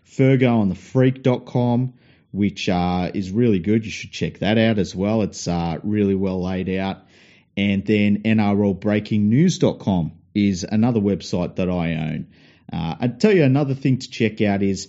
FergoandTheFreak.com, 0.09 1.93
which 2.31 2.69
uh, 2.69 3.11
is 3.13 3.31
really 3.31 3.59
good. 3.59 3.85
You 3.85 3.91
should 3.91 4.11
check 4.11 4.39
that 4.39 4.57
out 4.57 4.79
as 4.79 4.95
well. 4.95 5.21
It's 5.21 5.47
uh, 5.47 5.77
really 5.83 6.15
well 6.15 6.41
laid 6.41 6.69
out. 6.69 7.03
And 7.55 7.85
then 7.85 8.23
NRLBreakingNews.com 8.23 10.13
is 10.33 10.63
another 10.63 10.99
website 10.99 11.57
that 11.57 11.69
I 11.69 11.93
own. 11.95 12.27
Uh, 12.71 12.95
I'd 12.99 13.19
tell 13.19 13.31
you 13.31 13.43
another 13.43 13.75
thing 13.75 13.99
to 13.99 14.09
check 14.09 14.41
out 14.41 14.63
is 14.63 14.87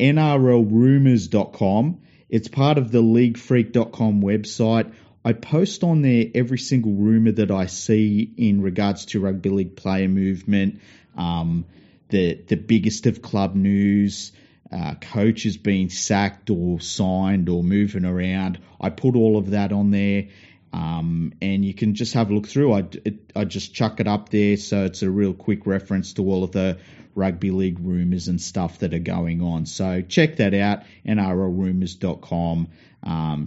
NRLRumors.com. 0.00 2.00
It's 2.28 2.48
part 2.48 2.78
of 2.78 2.90
the 2.90 3.02
LeagueFreak.com 3.02 4.22
website. 4.22 4.92
I 5.24 5.34
post 5.34 5.84
on 5.84 6.02
there 6.02 6.26
every 6.34 6.58
single 6.58 6.92
rumor 6.92 7.32
that 7.32 7.50
I 7.50 7.66
see 7.66 8.32
in 8.36 8.62
regards 8.62 9.06
to 9.06 9.20
rugby 9.20 9.50
league 9.50 9.76
player 9.76 10.08
movement, 10.08 10.80
um, 11.16 11.66
the 12.08 12.34
the 12.34 12.56
biggest 12.56 13.06
of 13.06 13.20
club 13.20 13.54
news, 13.54 14.32
uh, 14.72 14.94
coaches 14.94 15.56
being 15.56 15.90
sacked 15.90 16.50
or 16.50 16.80
signed 16.80 17.48
or 17.48 17.62
moving 17.62 18.04
around. 18.04 18.58
I 18.80 18.90
put 18.90 19.16
all 19.16 19.36
of 19.36 19.50
that 19.50 19.72
on 19.72 19.90
there. 19.90 20.28
Um, 20.72 21.32
and 21.42 21.64
you 21.64 21.74
can 21.74 21.94
just 21.94 22.14
have 22.14 22.30
a 22.30 22.34
look 22.34 22.46
through. 22.46 22.72
I, 22.72 22.84
it, 23.04 23.32
I 23.34 23.44
just 23.44 23.74
chuck 23.74 23.98
it 23.98 24.06
up 24.06 24.28
there, 24.28 24.56
so 24.56 24.84
it's 24.84 25.02
a 25.02 25.10
real 25.10 25.34
quick 25.34 25.66
reference 25.66 26.12
to 26.14 26.22
all 26.22 26.44
of 26.44 26.52
the 26.52 26.78
rugby 27.14 27.50
league 27.50 27.80
rumours 27.80 28.28
and 28.28 28.40
stuff 28.40 28.78
that 28.78 28.94
are 28.94 29.00
going 29.00 29.42
on. 29.42 29.66
So 29.66 30.00
check 30.02 30.36
that 30.36 30.54
out, 30.54 30.84
nrlrumours.com. 31.04 32.68
Um, 33.02 33.46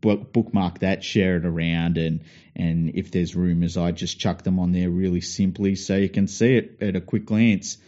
bookmark 0.00 0.80
that, 0.80 1.02
share 1.02 1.36
it 1.36 1.46
around, 1.46 1.96
and 1.96 2.20
and 2.54 2.90
if 2.94 3.10
there's 3.10 3.34
rumours, 3.34 3.76
I 3.76 3.92
just 3.92 4.18
chuck 4.18 4.42
them 4.42 4.58
on 4.58 4.72
there 4.72 4.90
really 4.90 5.20
simply 5.20 5.76
so 5.76 5.96
you 5.96 6.08
can 6.08 6.28
see 6.28 6.56
it 6.56 6.78
at 6.80 6.96
a 6.96 7.00
quick 7.00 7.24
glance. 7.24 7.78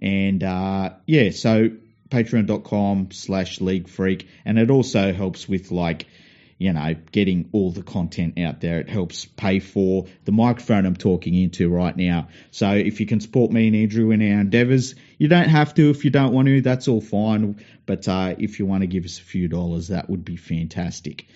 And 0.00 0.42
uh, 0.42 0.94
yeah, 1.06 1.30
so 1.30 1.70
patreon.com 2.10 3.10
slash 3.10 3.60
league 3.60 3.88
freak 3.88 4.28
and 4.44 4.58
it 4.58 4.70
also 4.70 5.12
helps 5.12 5.48
with 5.48 5.70
like 5.70 6.06
you 6.58 6.72
know 6.72 6.94
getting 7.12 7.48
all 7.52 7.70
the 7.70 7.82
content 7.82 8.38
out 8.38 8.60
there. 8.60 8.78
It 8.80 8.88
helps 8.88 9.24
pay 9.24 9.58
for 9.58 10.06
the 10.24 10.32
microphone 10.32 10.86
i'm 10.86 10.96
talking 10.96 11.34
into 11.34 11.68
right 11.68 11.96
now. 11.96 12.28
So 12.50 12.70
if 12.72 13.00
you 13.00 13.06
can 13.06 13.20
support 13.20 13.52
me 13.52 13.66
and 13.68 13.76
andrew 13.76 14.10
in 14.10 14.22
our 14.22 14.40
endeavors 14.40 14.94
you 15.18 15.28
don't 15.28 15.48
have 15.48 15.74
to 15.74 15.90
if 15.90 16.04
you 16.04 16.10
don't 16.10 16.32
want 16.32 16.48
to. 16.48 16.60
That's 16.60 16.88
all 16.88 17.00
fine. 17.00 17.62
But 17.84 18.08
uh, 18.08 18.34
if 18.38 18.58
you 18.58 18.66
want 18.66 18.82
to 18.82 18.86
give 18.86 19.04
us 19.04 19.18
a 19.18 19.22
few 19.22 19.48
dollars 19.48 19.88
that 19.88 20.08
would 20.08 20.24
be 20.24 20.36
fantastic. 20.36 21.26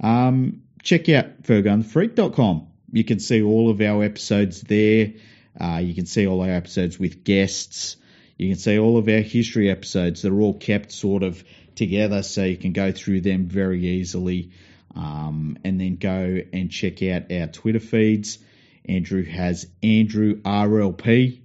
Um, 0.00 0.62
check 0.82 1.08
out 1.08 1.42
fergoandthefreak.com 1.42 2.68
you 2.94 3.02
can 3.02 3.18
see 3.18 3.42
all 3.42 3.70
of 3.70 3.80
our 3.80 4.04
episodes 4.04 4.60
there. 4.60 5.14
Uh, 5.60 5.78
you 5.82 5.94
can 5.94 6.06
see 6.06 6.28
all 6.28 6.40
our 6.42 6.50
episodes 6.50 6.96
with 6.96 7.24
guests 7.24 7.96
you 8.36 8.48
can 8.48 8.58
see 8.58 8.78
all 8.78 8.98
of 8.98 9.08
our 9.08 9.20
history 9.20 9.70
episodes. 9.70 10.22
They're 10.22 10.40
all 10.40 10.54
kept 10.54 10.92
sort 10.92 11.22
of 11.22 11.42
together 11.74 12.22
so 12.22 12.44
you 12.44 12.56
can 12.56 12.72
go 12.72 12.92
through 12.92 13.20
them 13.20 13.46
very 13.46 13.86
easily. 13.86 14.50
Um, 14.96 15.58
and 15.64 15.80
then 15.80 15.96
go 15.96 16.40
and 16.52 16.70
check 16.70 17.02
out 17.02 17.32
our 17.32 17.48
Twitter 17.48 17.80
feeds. 17.80 18.38
Andrew 18.84 19.24
has 19.24 19.66
Andrew 19.82 20.40
RLP, 20.42 21.40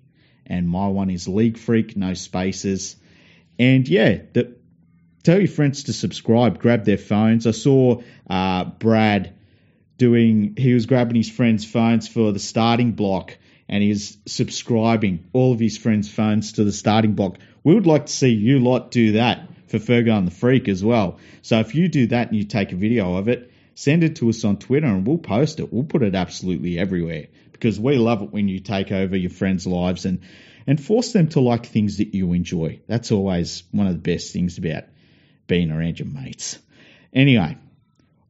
and 0.45 0.67
my 0.67 0.87
one 0.87 1.09
is 1.09 1.27
League 1.27 1.57
Freak, 1.57 1.95
no 1.95 2.13
spaces. 2.13 2.95
And 3.57 3.87
yeah, 3.87 4.19
the, 4.33 4.55
tell 5.23 5.39
your 5.39 5.47
friends 5.47 5.83
to 5.83 5.93
subscribe, 5.93 6.59
grab 6.59 6.85
their 6.85 6.97
phones. 6.97 7.47
I 7.47 7.51
saw 7.51 8.01
uh, 8.29 8.65
Brad 8.65 9.35
doing, 9.97 10.55
he 10.57 10.73
was 10.73 10.85
grabbing 10.85 11.15
his 11.15 11.29
friends' 11.29 11.65
phones 11.65 12.07
for 12.07 12.31
the 12.31 12.39
starting 12.39 12.91
block 12.91 13.37
and 13.69 13.83
he's 13.83 14.17
subscribing 14.25 15.25
all 15.31 15.53
of 15.53 15.59
his 15.59 15.77
friends' 15.77 16.11
phones 16.11 16.53
to 16.53 16.63
the 16.63 16.71
starting 16.71 17.13
block. 17.13 17.37
We 17.63 17.75
would 17.75 17.85
like 17.85 18.07
to 18.07 18.11
see 18.11 18.29
you 18.29 18.59
lot 18.59 18.91
do 18.91 19.13
that 19.13 19.47
for 19.67 19.77
Fergo 19.77 20.17
and 20.17 20.25
the 20.25 20.31
Freak 20.31 20.67
as 20.67 20.83
well. 20.83 21.19
So 21.43 21.59
if 21.59 21.75
you 21.75 21.87
do 21.87 22.07
that 22.07 22.29
and 22.29 22.37
you 22.37 22.43
take 22.43 22.71
a 22.71 22.75
video 22.75 23.15
of 23.15 23.27
it, 23.27 23.51
send 23.75 24.03
it 24.03 24.17
to 24.17 24.29
us 24.29 24.43
on 24.43 24.57
Twitter 24.57 24.87
and 24.87 25.05
we'll 25.05 25.19
post 25.19 25.59
it. 25.59 25.71
We'll 25.71 25.83
put 25.83 26.01
it 26.01 26.15
absolutely 26.15 26.79
everywhere 26.79 27.27
because 27.51 27.79
we 27.79 27.97
love 27.97 28.23
it 28.23 28.31
when 28.31 28.47
you 28.47 28.59
take 28.59 28.91
over 28.91 29.15
your 29.15 29.29
friends' 29.29 29.67
lives 29.67 30.05
and, 30.05 30.21
and 30.65 30.83
force 30.83 31.13
them 31.13 31.29
to 31.29 31.39
like 31.39 31.67
things 31.67 31.97
that 31.97 32.15
you 32.15 32.33
enjoy. 32.33 32.79
That's 32.87 33.11
always 33.11 33.63
one 33.71 33.85
of 33.85 33.93
the 33.93 33.99
best 33.99 34.33
things 34.33 34.57
about 34.57 34.85
being 35.45 35.69
around 35.69 35.99
your 35.99 36.07
mates. 36.07 36.57
Anyway, 37.13 37.57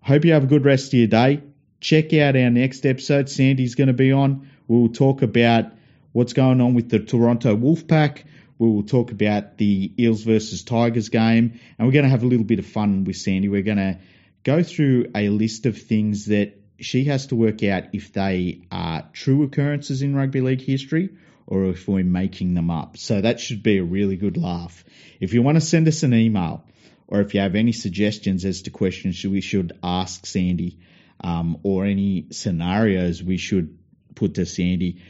hope 0.02 0.26
you 0.26 0.34
have 0.34 0.44
a 0.44 0.48
good 0.48 0.66
rest 0.66 0.88
of 0.88 1.00
your 1.00 1.08
day. 1.08 1.42
Check 1.80 2.14
out 2.14 2.36
our 2.36 2.50
next 2.50 2.86
episode. 2.86 3.30
Sandy's 3.30 3.76
going 3.76 3.88
to 3.88 3.94
be 3.94 4.12
on. 4.12 4.50
We 4.70 4.78
will 4.78 4.90
talk 4.90 5.24
about 5.24 5.72
what's 6.12 6.34
going 6.34 6.62
on 6.62 6.76
with 6.76 6.90
the 6.90 7.00
Toronto 7.00 7.58
Wolfpack. 7.58 8.24
We 8.60 8.70
will 8.70 8.84
talk 8.84 9.12
about 9.12 9.58
the 9.58 9.92
Eels 9.98 10.22
versus 10.22 10.64
Tigers 10.64 11.10
game, 11.10 11.60
and 11.78 11.88
we're 11.88 11.92
going 11.92 12.06
to 12.06 12.10
have 12.10 12.22
a 12.22 12.28
little 12.28 12.46
bit 12.46 12.60
of 12.60 12.68
fun 12.68 13.04
with 13.04 13.18
Sandy. 13.18 13.50
We're 13.50 13.64
going 13.64 13.78
to 13.78 13.98
go 14.44 14.62
through 14.62 15.08
a 15.16 15.30
list 15.30 15.66
of 15.66 15.76
things 15.76 16.28
that 16.28 16.54
she 16.80 17.06
has 17.06 17.28
to 17.28 17.36
work 17.36 17.64
out 17.64 17.86
if 17.94 18.14
they 18.14 18.62
are 18.72 19.10
true 19.12 19.42
occurrences 19.42 20.04
in 20.04 20.16
rugby 20.16 20.42
league 20.42 20.62
history 20.62 21.10
or 21.48 21.66
if 21.66 21.88
we're 21.88 22.04
making 22.04 22.54
them 22.54 22.70
up. 22.70 22.96
So 22.96 23.22
that 23.22 23.40
should 23.40 23.64
be 23.64 23.80
a 23.80 23.84
really 23.84 24.18
good 24.18 24.38
laugh. 24.38 24.86
If 25.20 25.34
you 25.34 25.42
want 25.42 25.56
to 25.56 25.62
send 25.62 25.88
us 25.88 26.04
an 26.04 26.14
email, 26.14 26.64
or 27.08 27.22
if 27.22 27.34
you 27.34 27.40
have 27.40 27.56
any 27.56 27.72
suggestions 27.72 28.46
as 28.46 28.62
to 28.62 28.70
questions 28.70 29.26
we 29.26 29.42
should 29.42 29.74
ask 29.82 30.28
Sandy 30.28 30.78
um, 31.22 31.58
or 31.64 31.86
any 31.86 32.28
scenarios 32.30 33.24
we 33.24 33.38
should 33.38 33.80
put 34.16 34.36
to 34.36 34.46
Sandy, 34.46 35.02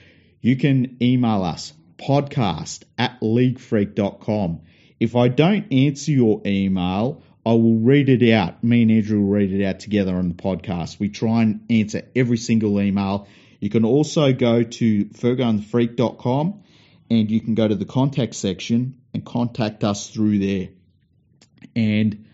you 0.42 0.56
can 0.56 0.98
email 1.02 1.44
us 1.44 1.74
podcast 1.98 2.84
at 2.98 3.20
leaguefreak.com. 3.22 4.62
If 5.00 5.16
I 5.16 5.28
don't 5.28 5.72
answer 5.72 6.12
your 6.12 6.42
email, 6.46 7.24
I 7.46 7.54
will 7.54 7.80
read 7.80 8.10
it 8.10 8.34
out. 8.34 8.64
Me 8.64 8.84
and 8.84 8.92
Andrew 8.92 9.22
will 9.22 9.30
read 9.30 9.52
it 9.52 9.66
out 9.66 9.80
together 9.80 10.16
on 10.16 10.30
the 10.30 10.36
podcast. 10.36 11.00
We 11.00 11.10
try 11.10 11.44
and 11.44 11.66
answer 11.70 12.04
every 12.16 12.38
single 12.38 12.80
email. 12.82 13.28
You 13.60 13.70
can 13.70 13.86
also 13.86 14.34
go 14.34 14.64
to 14.64 15.06
fergoandthefreak.com 15.06 16.64
and 17.10 17.32
you 17.32 17.42
can 17.42 17.56
go 17.56 17.68
to 17.68 17.76
the 17.76 17.86
contact 17.86 18.36
section 18.36 19.02
and 19.14 19.26
contact 19.26 19.84
us 19.84 20.10
through 20.10 20.40
there. 20.40 20.70
And 21.76 22.26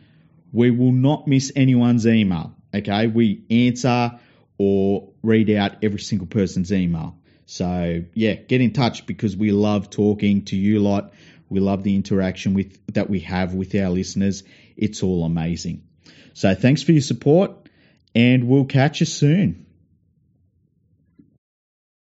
we 0.52 0.72
will 0.72 0.92
not 0.92 1.28
miss 1.28 1.52
anyone's 1.56 2.06
email. 2.06 2.54
Okay, 2.74 3.08
we 3.08 3.44
answer 3.50 4.20
or 4.58 5.10
read 5.22 5.50
out 5.50 5.84
every 5.84 6.00
single 6.00 6.28
person's 6.28 6.72
email. 6.72 7.18
So 7.46 8.04
yeah, 8.14 8.34
get 8.34 8.62
in 8.62 8.74
touch 8.74 9.06
because 9.06 9.36
we 9.36 9.52
love 9.52 9.90
talking 9.90 10.46
to 10.46 10.56
you 10.56 10.80
lot. 10.80 11.14
We 11.50 11.60
love 11.60 11.84
the 11.84 11.96
interaction 11.96 12.54
with 12.54 12.80
that 12.94 13.10
we 13.10 13.20
have 13.22 13.54
with 13.54 13.76
our 13.76 13.90
listeners. 13.90 14.44
It's 14.76 15.04
all 15.04 15.24
amazing. 15.24 15.84
So 16.34 16.56
thanks 16.56 16.82
for 16.82 16.92
your 16.92 17.02
support 17.02 17.70
and 18.16 18.48
we'll 18.48 18.66
catch 18.66 19.00
you 19.00 19.06
soon. 19.06 19.65